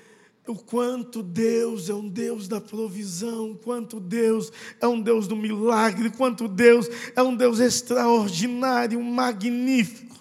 [0.48, 4.52] o quanto Deus é um Deus da provisão, quanto Deus
[4.82, 10.18] é um Deus do milagre, quanto Deus é um Deus extraordinário, magnífico.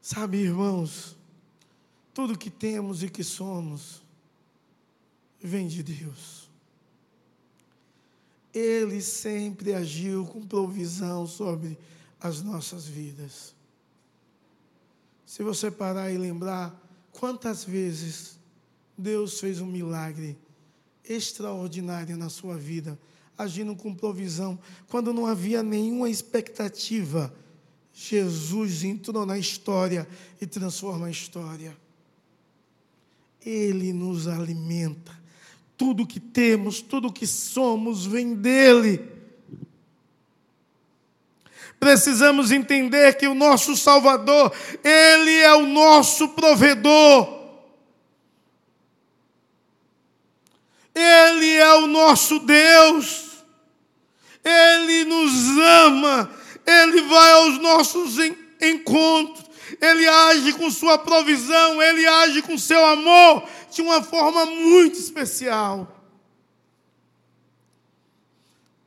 [0.00, 1.21] Sabe, irmãos,
[2.14, 4.02] tudo que temos e que somos
[5.40, 6.48] vem de Deus.
[8.54, 11.78] Ele sempre agiu com provisão sobre
[12.20, 13.54] as nossas vidas.
[15.24, 16.78] Se você parar e lembrar
[17.10, 18.38] quantas vezes
[18.96, 20.36] Deus fez um milagre
[21.02, 22.98] extraordinário na sua vida,
[23.36, 24.58] agindo com provisão,
[24.88, 27.34] quando não havia nenhuma expectativa,
[27.92, 30.06] Jesus entrou na história
[30.40, 31.76] e transforma a história.
[33.44, 35.12] Ele nos alimenta.
[35.76, 39.00] Tudo que temos, tudo que somos vem dele.
[41.80, 44.52] Precisamos entender que o nosso Salvador,
[44.84, 47.42] ele é o nosso provedor.
[50.94, 53.44] Ele é o nosso Deus.
[54.44, 56.30] Ele nos ama.
[56.64, 58.16] Ele vai aos nossos
[58.60, 59.51] encontros.
[59.80, 66.00] Ele age com sua provisão, ele age com seu amor de uma forma muito especial.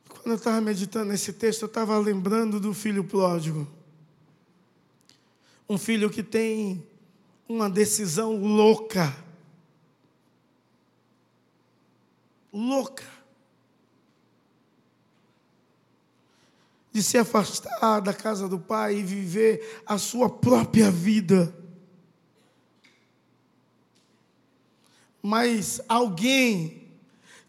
[0.08, 3.66] Quando eu estava meditando nesse texto, eu estava lembrando do filho pródigo.
[5.68, 6.84] Um filho que tem
[7.48, 9.14] uma decisão louca.
[12.52, 13.15] Louca.
[16.96, 21.54] De se afastar da casa do pai e viver a sua própria vida.
[25.26, 26.84] mas alguém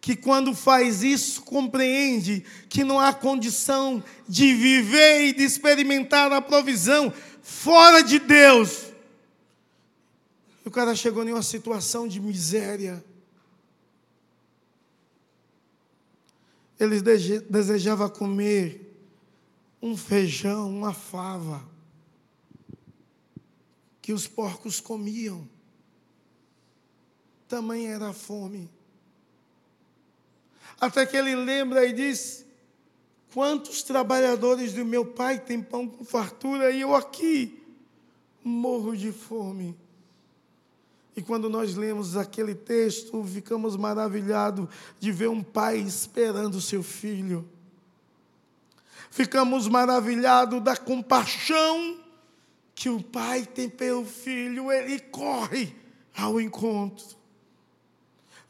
[0.02, 6.42] que, quando faz isso, compreende que não há condição de viver e de experimentar a
[6.42, 8.88] provisão fora de Deus.
[10.66, 13.06] O cara chegou em uma situação de miséria.
[16.80, 17.00] Ele
[17.48, 18.87] desejava comer
[19.82, 21.64] um feijão, uma fava,
[24.02, 25.48] que os porcos comiam
[27.48, 28.70] tamanha era a fome.
[30.80, 32.46] Até que ele lembra e diz:
[33.34, 37.64] Quantos trabalhadores do meu pai têm pão com fartura e eu aqui
[38.44, 39.76] morro de fome.
[41.16, 44.68] E quando nós lemos aquele texto, ficamos maravilhados
[45.00, 47.48] de ver um pai esperando seu filho.
[49.18, 51.98] Ficamos maravilhados da compaixão
[52.76, 55.74] que o pai tem pelo filho, ele corre
[56.16, 57.18] ao encontro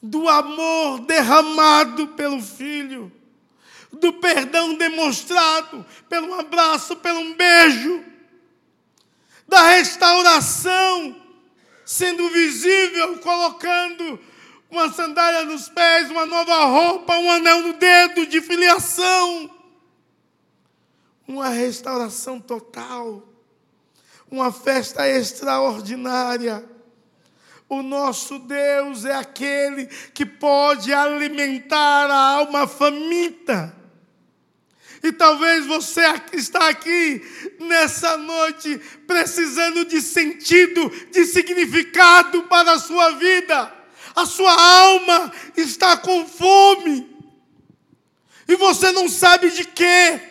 [0.04, 3.10] do amor derramado pelo filho,
[3.94, 8.04] do perdão demonstrado pelo abraço, pelo um beijo,
[9.48, 11.16] da restauração
[11.86, 14.20] sendo visível, colocando
[14.70, 19.57] uma sandália nos pés, uma nova roupa, um anel no dedo de filiação.
[21.28, 23.22] Uma restauração total,
[24.32, 26.78] uma festa extraordinária
[27.70, 33.76] o nosso Deus é aquele que pode alimentar a alma faminta.
[35.04, 36.02] E talvez você
[36.34, 37.22] está aqui
[37.60, 43.74] nessa noite precisando de sentido, de significado para a sua vida.
[44.16, 47.16] A sua alma está com fome.
[48.48, 50.22] E você não sabe de quê.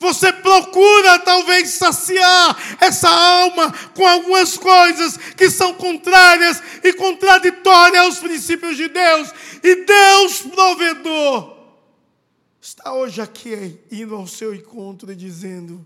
[0.00, 8.18] Você procura talvez saciar essa alma com algumas coisas que são contrárias e contraditórias aos
[8.18, 9.30] princípios de Deus.
[9.62, 11.54] E Deus, provedor,
[12.58, 15.84] está hoje aqui indo ao seu encontro e dizendo: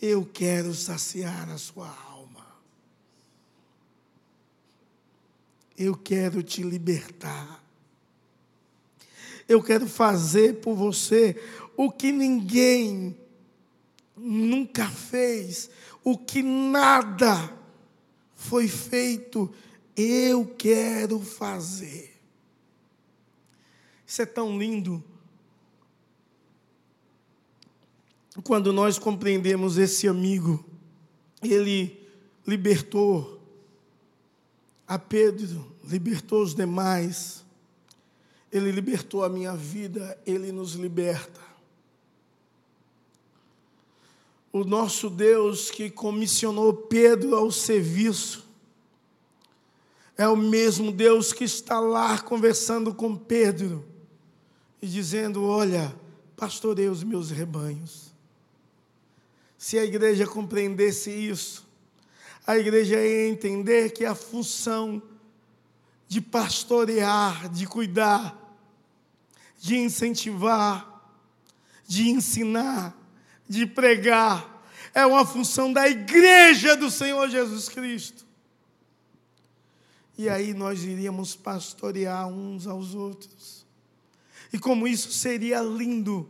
[0.00, 2.46] Eu quero saciar a sua alma.
[5.78, 7.64] Eu quero te libertar.
[9.48, 11.42] Eu quero fazer por você
[11.78, 13.21] o que ninguém
[14.22, 15.68] nunca fez,
[16.04, 17.52] o que nada
[18.34, 19.52] foi feito,
[19.96, 22.12] eu quero fazer.
[24.06, 25.02] Isso é tão lindo.
[28.44, 30.64] Quando nós compreendemos esse amigo,
[31.42, 32.00] ele
[32.46, 33.40] libertou
[34.86, 37.44] a Pedro, libertou os demais,
[38.50, 41.51] ele libertou a minha vida, ele nos liberta
[44.52, 48.46] o nosso Deus que comissionou Pedro ao serviço,
[50.16, 53.84] é o mesmo Deus que está lá conversando com Pedro
[54.80, 55.94] e dizendo: Olha,
[56.36, 58.12] pastorei os meus rebanhos.
[59.56, 61.66] Se a igreja compreendesse isso,
[62.46, 65.00] a igreja ia entender que a função
[66.08, 68.38] de pastorear, de cuidar,
[69.58, 71.10] de incentivar,
[71.86, 72.94] de ensinar,
[73.48, 74.62] de pregar,
[74.94, 78.26] é uma função da igreja do Senhor Jesus Cristo.
[80.16, 83.66] E aí nós iríamos pastorear uns aos outros.
[84.52, 86.28] E como isso seria lindo,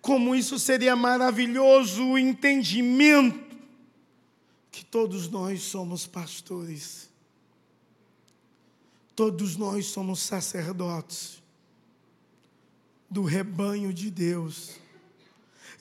[0.00, 3.56] como isso seria maravilhoso o entendimento
[4.70, 7.08] que todos nós somos pastores,
[9.14, 11.42] todos nós somos sacerdotes
[13.08, 14.72] do rebanho de Deus.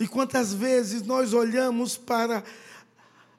[0.04, 2.44] E quantas vezes nós olhamos para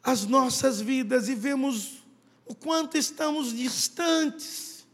[0.02, 2.02] as nossas vidas e vemos
[2.46, 4.86] o quanto estamos distantes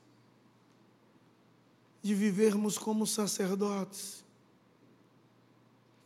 [2.02, 4.24] de vivermos como sacerdotes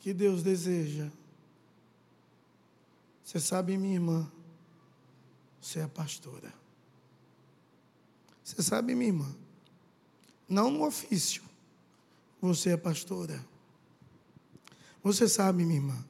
[0.00, 1.10] que Deus deseja.
[3.24, 4.30] Você sabe, minha irmã,
[5.62, 6.52] você é pastora.
[8.44, 9.34] Você sabe, minha irmã,
[10.46, 11.42] não no ofício,
[12.38, 13.53] você é pastora.
[15.04, 16.04] Você sabe, minha irmã,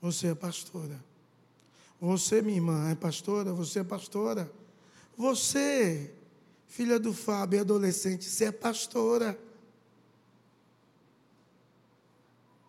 [0.00, 1.04] você é pastora.
[2.00, 4.48] Você, minha irmã, é pastora, você é pastora.
[5.16, 6.14] Você,
[6.68, 9.36] filha do Fábio, adolescente, você é pastora.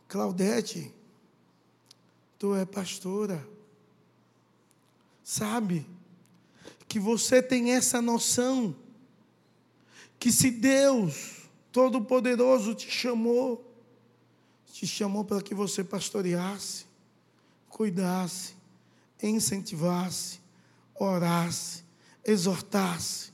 [0.08, 0.92] Claudete,
[2.40, 3.48] tu é pastora.
[5.24, 5.86] Sabe
[6.88, 8.76] que você tem essa noção
[10.18, 13.67] que se Deus Todo-Poderoso te chamou,
[14.78, 16.86] te chamou para que você pastoreasse,
[17.68, 18.54] cuidasse,
[19.24, 20.40] incentivasse,
[20.94, 21.84] orasse,
[22.24, 23.32] exortasse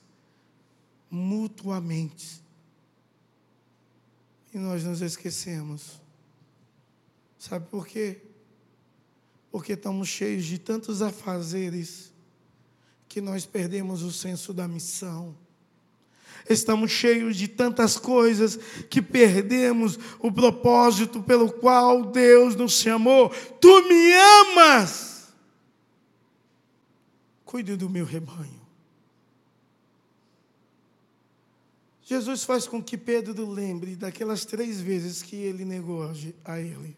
[1.12, 2.42] mutuamente.
[4.54, 6.02] E nós nos esquecemos.
[7.38, 8.22] Sabe por quê?
[9.52, 12.14] Porque estamos cheios de tantos afazeres
[13.10, 15.38] que nós perdemos o senso da missão.
[16.50, 18.58] Estamos cheios de tantas coisas
[18.90, 23.30] que perdemos o propósito pelo qual Deus nos chamou.
[23.62, 25.34] Tu me amas.
[27.46, 28.64] Cuide do meu rebanho.
[32.04, 36.04] Jesus faz com que Pedro lembre daquelas três vezes que ele negou
[36.44, 36.98] a ele.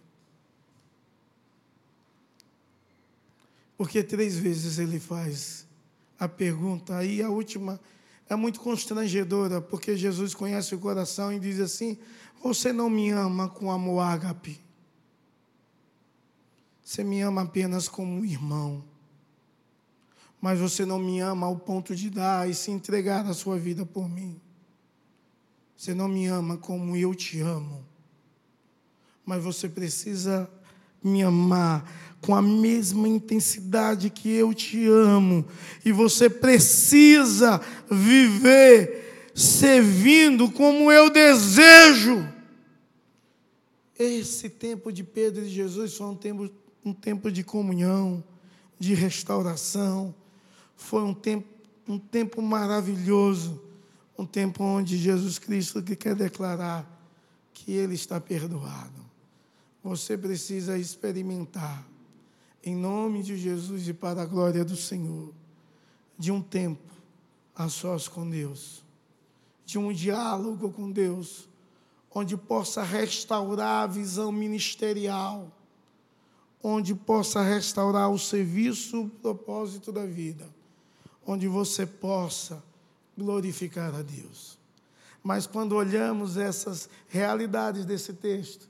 [3.77, 5.67] Porque três vezes ele faz
[6.17, 7.79] a pergunta, aí a última
[8.27, 11.97] é muito constrangedora, porque Jesus conhece o coração e diz assim:
[12.43, 14.59] Você não me ama com amor ágape.
[16.83, 18.83] Você me ama apenas como irmão.
[20.41, 23.85] Mas você não me ama ao ponto de dar e se entregar a sua vida
[23.85, 24.39] por mim.
[25.75, 27.83] Você não me ama como eu te amo.
[29.25, 30.49] Mas você precisa
[31.03, 35.45] me amar com a mesma intensidade que eu te amo.
[35.85, 42.27] E você precisa viver servindo como eu desejo.
[43.97, 46.49] Esse tempo de Pedro e de Jesus foi um tempo,
[46.83, 48.23] um tempo de comunhão,
[48.79, 50.13] de restauração.
[50.75, 51.47] Foi um tempo,
[51.87, 53.61] um tempo maravilhoso.
[54.17, 56.89] Um tempo onde Jesus Cristo quer declarar
[57.53, 59.05] que Ele está perdoado.
[59.83, 61.85] Você precisa experimentar
[62.65, 65.31] em nome de Jesus e para a glória do Senhor,
[66.17, 66.91] de um tempo
[67.55, 68.83] a sós com Deus,
[69.63, 71.47] de um diálogo com Deus,
[72.13, 75.51] onde possa restaurar a visão ministerial,
[76.63, 80.47] onde possa restaurar o serviço, o propósito da vida,
[81.23, 82.63] onde você possa
[83.15, 84.57] glorificar a Deus.
[85.21, 88.67] Mas quando olhamos essas realidades desse texto,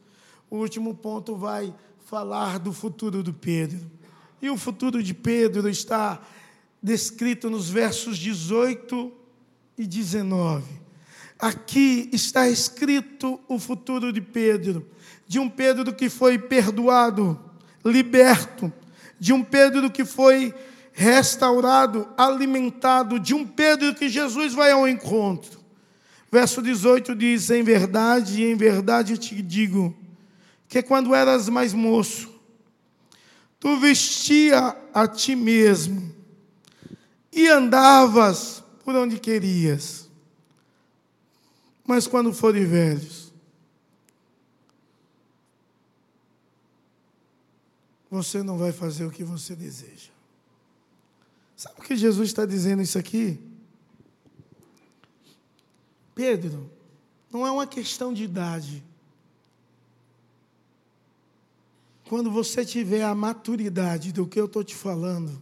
[0.49, 1.73] o último ponto vai
[2.05, 3.79] falar do futuro do Pedro.
[4.39, 6.21] E o futuro de Pedro está
[6.81, 9.11] descrito nos versos 18
[9.75, 10.63] e 19.
[11.39, 14.87] Aqui está escrito o futuro de Pedro,
[15.27, 17.39] de um Pedro que foi perdoado,
[17.83, 18.71] liberto,
[19.19, 20.53] de um Pedro que foi
[20.93, 25.59] restaurado, alimentado, de um Pedro que Jesus vai ao encontro.
[26.31, 30.04] Verso 18 diz: Em verdade, em verdade te digo,
[30.67, 32.33] que quando eras mais moço,
[33.59, 36.13] tu vestia a ti mesmo
[37.31, 40.09] e andavas por onde querias.
[41.85, 43.33] Mas quando forem velhos,
[48.09, 50.09] você não vai fazer o que você deseja.
[51.55, 53.39] Sabe o que Jesus está dizendo isso aqui?
[56.13, 56.71] Pedro,
[57.31, 58.83] não é uma questão de idade.
[62.07, 65.41] Quando você tiver a maturidade do que eu estou te falando,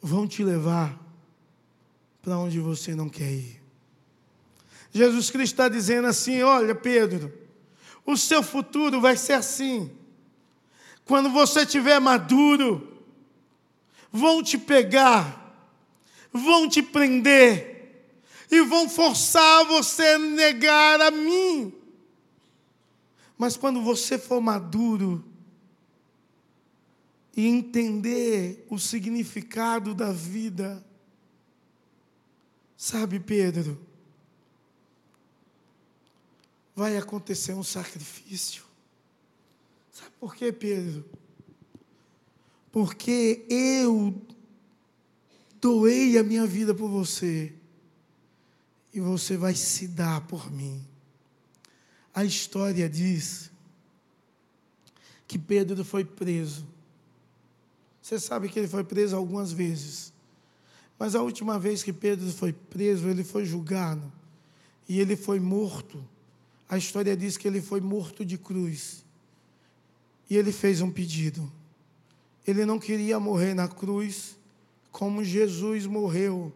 [0.00, 0.98] vão te levar
[2.22, 3.60] para onde você não quer ir.
[4.92, 7.32] Jesus Cristo está dizendo assim: olha, Pedro,
[8.06, 9.90] o seu futuro vai ser assim.
[11.04, 13.02] Quando você estiver maduro,
[14.12, 15.56] vão te pegar,
[16.32, 17.72] vão te prender,
[18.48, 21.81] e vão forçar você a negar a mim.
[23.42, 25.24] Mas quando você for maduro
[27.36, 30.86] e entender o significado da vida,
[32.76, 33.84] sabe, Pedro,
[36.72, 38.62] vai acontecer um sacrifício.
[39.90, 41.04] Sabe por quê, Pedro?
[42.70, 44.24] Porque eu
[45.60, 47.52] doei a minha vida por você
[48.94, 50.91] e você vai se dar por mim.
[52.14, 53.50] A história diz
[55.26, 56.66] que Pedro foi preso.
[58.02, 60.12] Você sabe que ele foi preso algumas vezes.
[60.98, 64.12] Mas a última vez que Pedro foi preso, ele foi julgado
[64.88, 66.04] e ele foi morto.
[66.68, 69.04] A história diz que ele foi morto de cruz.
[70.28, 71.50] E ele fez um pedido.
[72.46, 74.36] Ele não queria morrer na cruz
[74.90, 76.52] como Jesus morreu.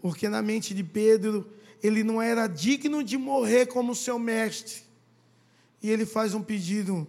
[0.00, 1.48] Porque na mente de Pedro,
[1.84, 4.82] ele não era digno de morrer como seu mestre.
[5.82, 7.06] E ele faz um pedido: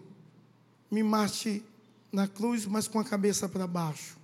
[0.91, 1.63] me mate
[2.11, 4.17] na cruz, mas com a cabeça para baixo.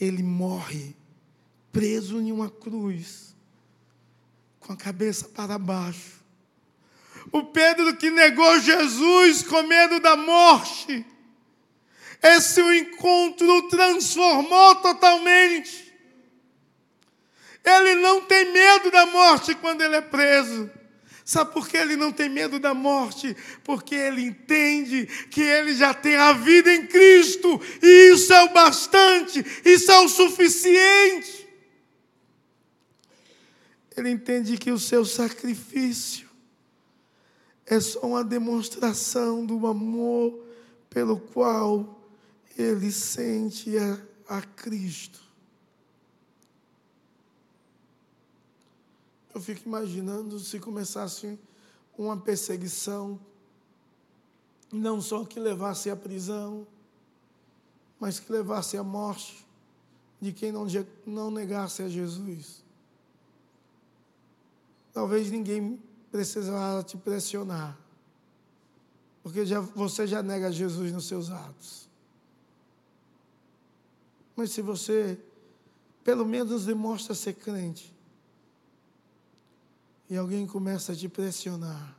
[0.00, 0.96] Ele morre
[1.70, 3.34] preso em uma cruz,
[4.60, 6.24] com a cabeça para baixo.
[7.30, 11.04] O Pedro que negou Jesus com medo da morte,
[12.22, 15.93] esse encontro transformou totalmente.
[17.64, 20.70] Ele não tem medo da morte quando ele é preso.
[21.24, 23.34] Sabe por que ele não tem medo da morte?
[23.64, 28.52] Porque ele entende que ele já tem a vida em Cristo, e isso é o
[28.52, 31.48] bastante, isso é o suficiente.
[33.96, 36.28] Ele entende que o seu sacrifício
[37.64, 40.44] é só uma demonstração do amor
[40.90, 42.06] pelo qual
[42.58, 43.98] ele sente a,
[44.28, 45.23] a Cristo.
[49.34, 51.36] Eu fico imaginando se começasse
[51.98, 53.18] uma perseguição,
[54.72, 56.66] não só que levasse à prisão,
[57.98, 59.44] mas que levasse à morte
[60.20, 62.62] de quem não, negasse a Jesus.
[64.92, 65.80] Talvez ninguém
[66.10, 67.78] precisava te pressionar,
[69.22, 71.88] porque já, você já nega Jesus nos seus atos.
[74.36, 75.18] Mas se você,
[76.02, 77.93] pelo menos, demonstra ser crente,
[80.08, 81.96] e alguém começa a te pressionar,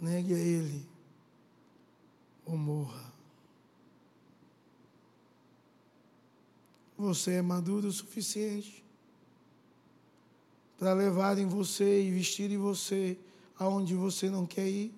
[0.00, 0.86] negue a ele
[2.44, 3.12] ou morra.
[6.96, 8.84] Você é maduro o suficiente
[10.78, 13.18] para levar em você e vestir em você
[13.58, 14.92] aonde você não quer ir.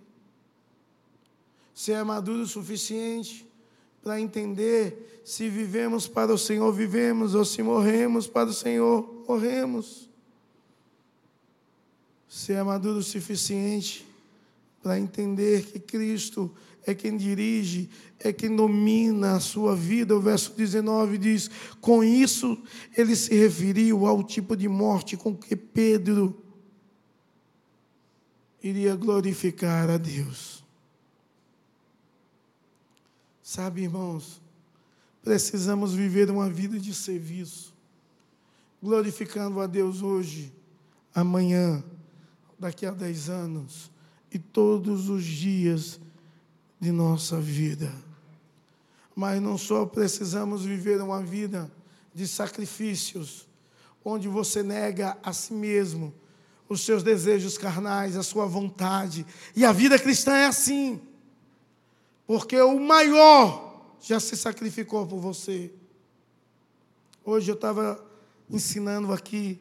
[1.74, 3.46] Você é maduro o suficiente
[4.02, 10.08] para entender se vivemos para o Senhor, vivemos, ou se morremos para o Senhor, morremos.
[12.28, 14.06] Você é maduro o suficiente
[14.82, 16.54] para entender que Cristo
[16.86, 20.14] é quem dirige, é quem domina a sua vida.
[20.14, 21.50] O verso 19 diz:
[21.80, 22.62] Com isso,
[22.96, 26.42] ele se referiu ao tipo de morte com que Pedro
[28.62, 30.64] iria glorificar a Deus.
[33.42, 34.40] Sabe, irmãos,
[35.22, 37.74] precisamos viver uma vida de serviço,
[38.82, 40.52] glorificando a Deus hoje,
[41.14, 41.84] amanhã,
[42.58, 43.90] daqui a dez anos
[44.30, 46.00] e todos os dias
[46.80, 47.92] de nossa vida.
[49.14, 51.70] Mas não só precisamos viver uma vida
[52.12, 53.48] de sacrifícios,
[54.04, 56.12] onde você nega a si mesmo,
[56.68, 59.24] os seus desejos carnais, a sua vontade.
[59.54, 61.00] E a vida cristã é assim,
[62.26, 65.72] porque o maior já se sacrificou por você.
[67.24, 68.04] Hoje eu estava
[68.50, 69.58] ensinando aqui,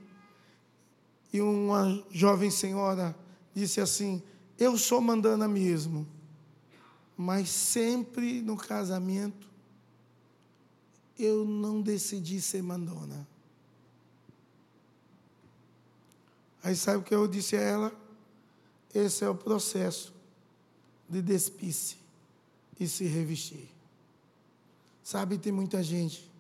[1.33, 3.13] e uma jovem senhora
[3.53, 4.23] disse assim:
[4.57, 6.07] Eu sou mandana mesmo
[7.17, 9.47] mas sempre no casamento
[11.17, 13.27] eu não decidi ser mandona.
[16.63, 17.99] Aí sabe o que eu disse a ela?
[18.93, 20.13] Esse é o processo
[21.07, 21.97] de despisse
[22.79, 23.69] e se revestir.
[25.03, 26.31] Sabe, tem muita gente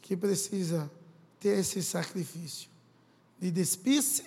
[0.00, 0.90] que precisa
[1.40, 2.70] ter esse sacrifício
[3.38, 4.24] de despisse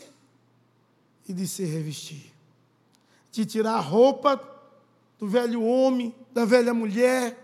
[1.28, 2.34] e de se revestir.
[3.32, 4.41] De tirar a roupa
[5.18, 7.38] do velho homem, da velha mulher,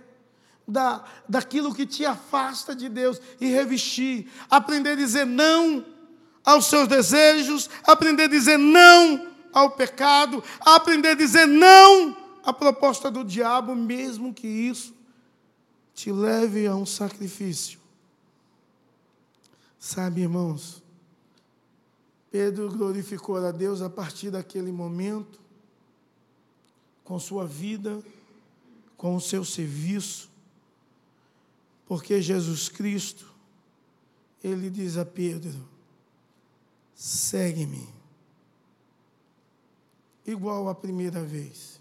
[0.68, 5.86] da, daquilo que te afasta de Deus e revestir, aprender a dizer não
[6.43, 13.09] aos seus desejos, aprender a dizer não ao pecado, aprender a dizer não à proposta
[13.09, 14.93] do diabo, mesmo que isso
[15.93, 17.80] te leve a um sacrifício.
[19.80, 20.84] Sabe, irmãos,
[22.36, 25.40] Pedro glorificou a Deus a partir daquele momento,
[27.02, 28.04] com sua vida,
[28.98, 30.30] com o seu serviço,
[31.86, 33.26] porque Jesus Cristo,
[34.44, 35.58] ele diz a Pedro:
[36.94, 37.88] segue-me.
[40.26, 41.80] Igual a primeira vez,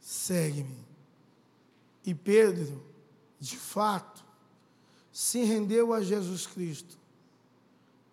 [0.00, 0.86] segue-me.
[2.02, 2.82] E Pedro,
[3.38, 4.24] de fato,
[5.12, 7.03] se rendeu a Jesus Cristo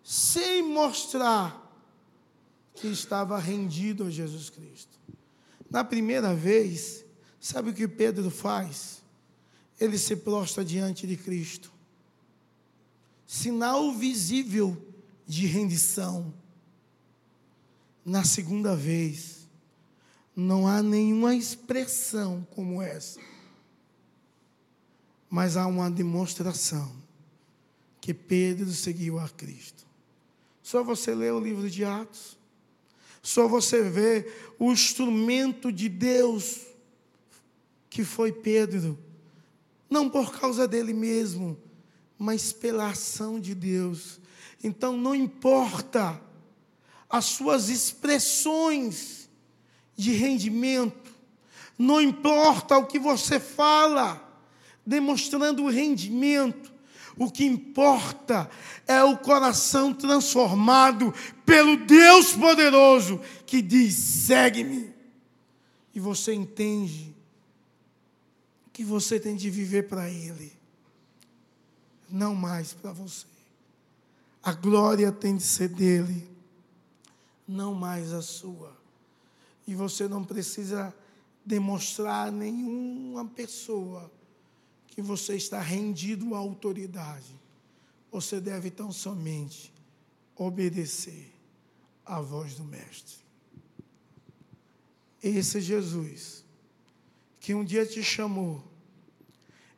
[0.02, 1.60] sem mostrar
[2.74, 4.98] que estava rendido a Jesus Cristo.
[5.70, 7.04] Na primeira vez,
[7.40, 9.02] sabe o que Pedro faz?
[9.80, 11.72] Ele se prostra diante de Cristo.
[13.26, 14.76] Sinal visível
[15.26, 16.34] de rendição.
[18.04, 19.48] Na segunda vez,
[20.34, 23.20] não há nenhuma expressão como essa,
[25.30, 26.94] mas há uma demonstração
[28.00, 29.86] que Pedro seguiu a Cristo.
[30.62, 32.38] Só você lê o livro de Atos.
[33.22, 36.60] Só você vê o instrumento de Deus
[37.88, 38.98] que foi Pedro.
[39.90, 41.58] Não por causa dele mesmo,
[42.18, 44.20] mas pela ação de Deus.
[44.64, 46.20] Então não importa
[47.10, 49.28] as suas expressões
[49.94, 51.12] de rendimento,
[51.78, 54.40] não importa o que você fala,
[54.86, 56.71] demonstrando o rendimento,
[57.18, 58.50] o que importa
[58.86, 61.12] é o coração transformado
[61.44, 64.92] pelo Deus poderoso que diz: segue-me.
[65.94, 67.14] E você entende
[68.72, 70.52] que você tem de viver para Ele,
[72.08, 73.26] não mais para você.
[74.42, 76.28] A glória tem de ser dele,
[77.46, 78.76] não mais a sua.
[79.66, 80.92] E você não precisa
[81.44, 84.10] demonstrar a nenhuma pessoa
[84.92, 87.40] que você está rendido à autoridade.
[88.10, 89.72] Você deve tão somente
[90.36, 91.32] obedecer
[92.04, 93.16] à voz do Mestre.
[95.22, 96.44] Esse Jesus,
[97.40, 98.62] que um dia te chamou,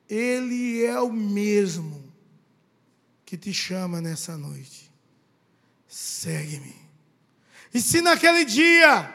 [0.09, 2.12] ele é o mesmo
[3.25, 4.91] que te chama nessa noite.
[5.87, 6.75] Segue-me.
[7.73, 9.15] E se naquele dia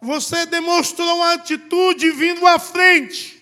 [0.00, 3.33] você demonstrou uma atitude vindo à frente,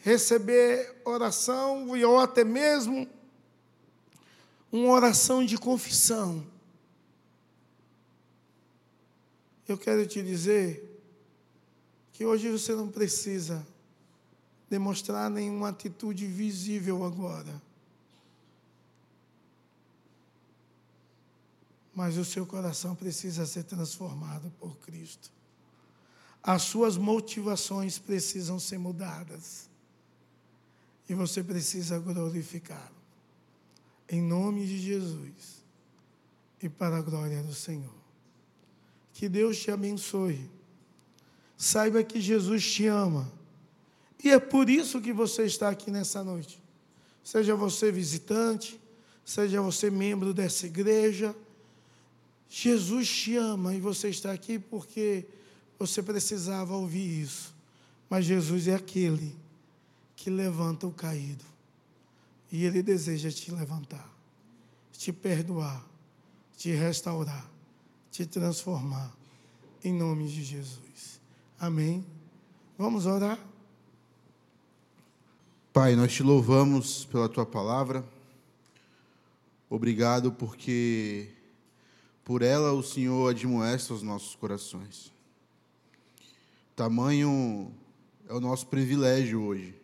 [0.00, 3.08] receber oração ou até mesmo
[4.72, 6.46] uma oração de confissão.
[9.68, 10.86] Eu quero te dizer
[12.12, 13.64] que hoje você não precisa
[14.68, 17.60] demonstrar nenhuma atitude visível agora.
[21.94, 25.30] Mas o seu coração precisa ser transformado por Cristo.
[26.42, 29.69] As suas motivações precisam ser mudadas.
[31.10, 32.94] E você precisa glorificá-lo.
[34.08, 35.60] Em nome de Jesus.
[36.62, 37.92] E para a glória do Senhor.
[39.12, 40.48] Que Deus te abençoe.
[41.58, 43.28] Saiba que Jesus te ama.
[44.22, 46.62] E é por isso que você está aqui nessa noite.
[47.24, 48.80] Seja você visitante,
[49.24, 51.34] seja você membro dessa igreja,
[52.48, 55.26] Jesus te ama e você está aqui porque
[55.76, 57.52] você precisava ouvir isso.
[58.08, 59.49] Mas Jesus é aquele
[60.20, 61.44] que levanta o caído.
[62.52, 64.06] E Ele deseja te levantar,
[64.92, 65.82] te perdoar,
[66.58, 67.50] te restaurar,
[68.10, 69.16] te transformar,
[69.82, 71.18] em nome de Jesus.
[71.58, 72.04] Amém.
[72.76, 73.38] Vamos orar?
[75.72, 78.04] Pai, nós te louvamos pela tua palavra.
[79.70, 81.30] Obrigado porque
[82.26, 85.10] por ela o Senhor admoesta os nossos corações.
[86.76, 87.72] Tamanho
[88.28, 89.79] é o nosso privilégio hoje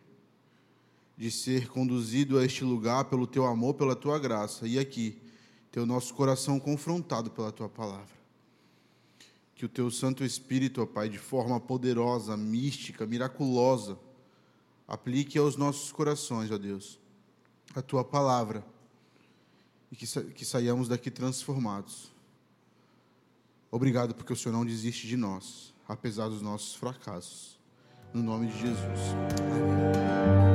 [1.17, 5.19] de ser conduzido a este lugar pelo teu amor, pela tua graça, e aqui,
[5.71, 8.15] ter o nosso coração confrontado pela tua palavra.
[9.55, 13.97] Que o teu Santo Espírito, ó Pai, de forma poderosa, mística, miraculosa,
[14.87, 16.99] aplique aos nossos corações, ó Deus,
[17.73, 18.63] a tua palavra,
[19.91, 22.11] e que, sa que saiamos daqui transformados.
[23.71, 27.57] Obrigado porque o Senhor não desiste de nós, apesar dos nossos fracassos.
[28.13, 28.99] No nome de Jesus.
[29.39, 30.46] Amém.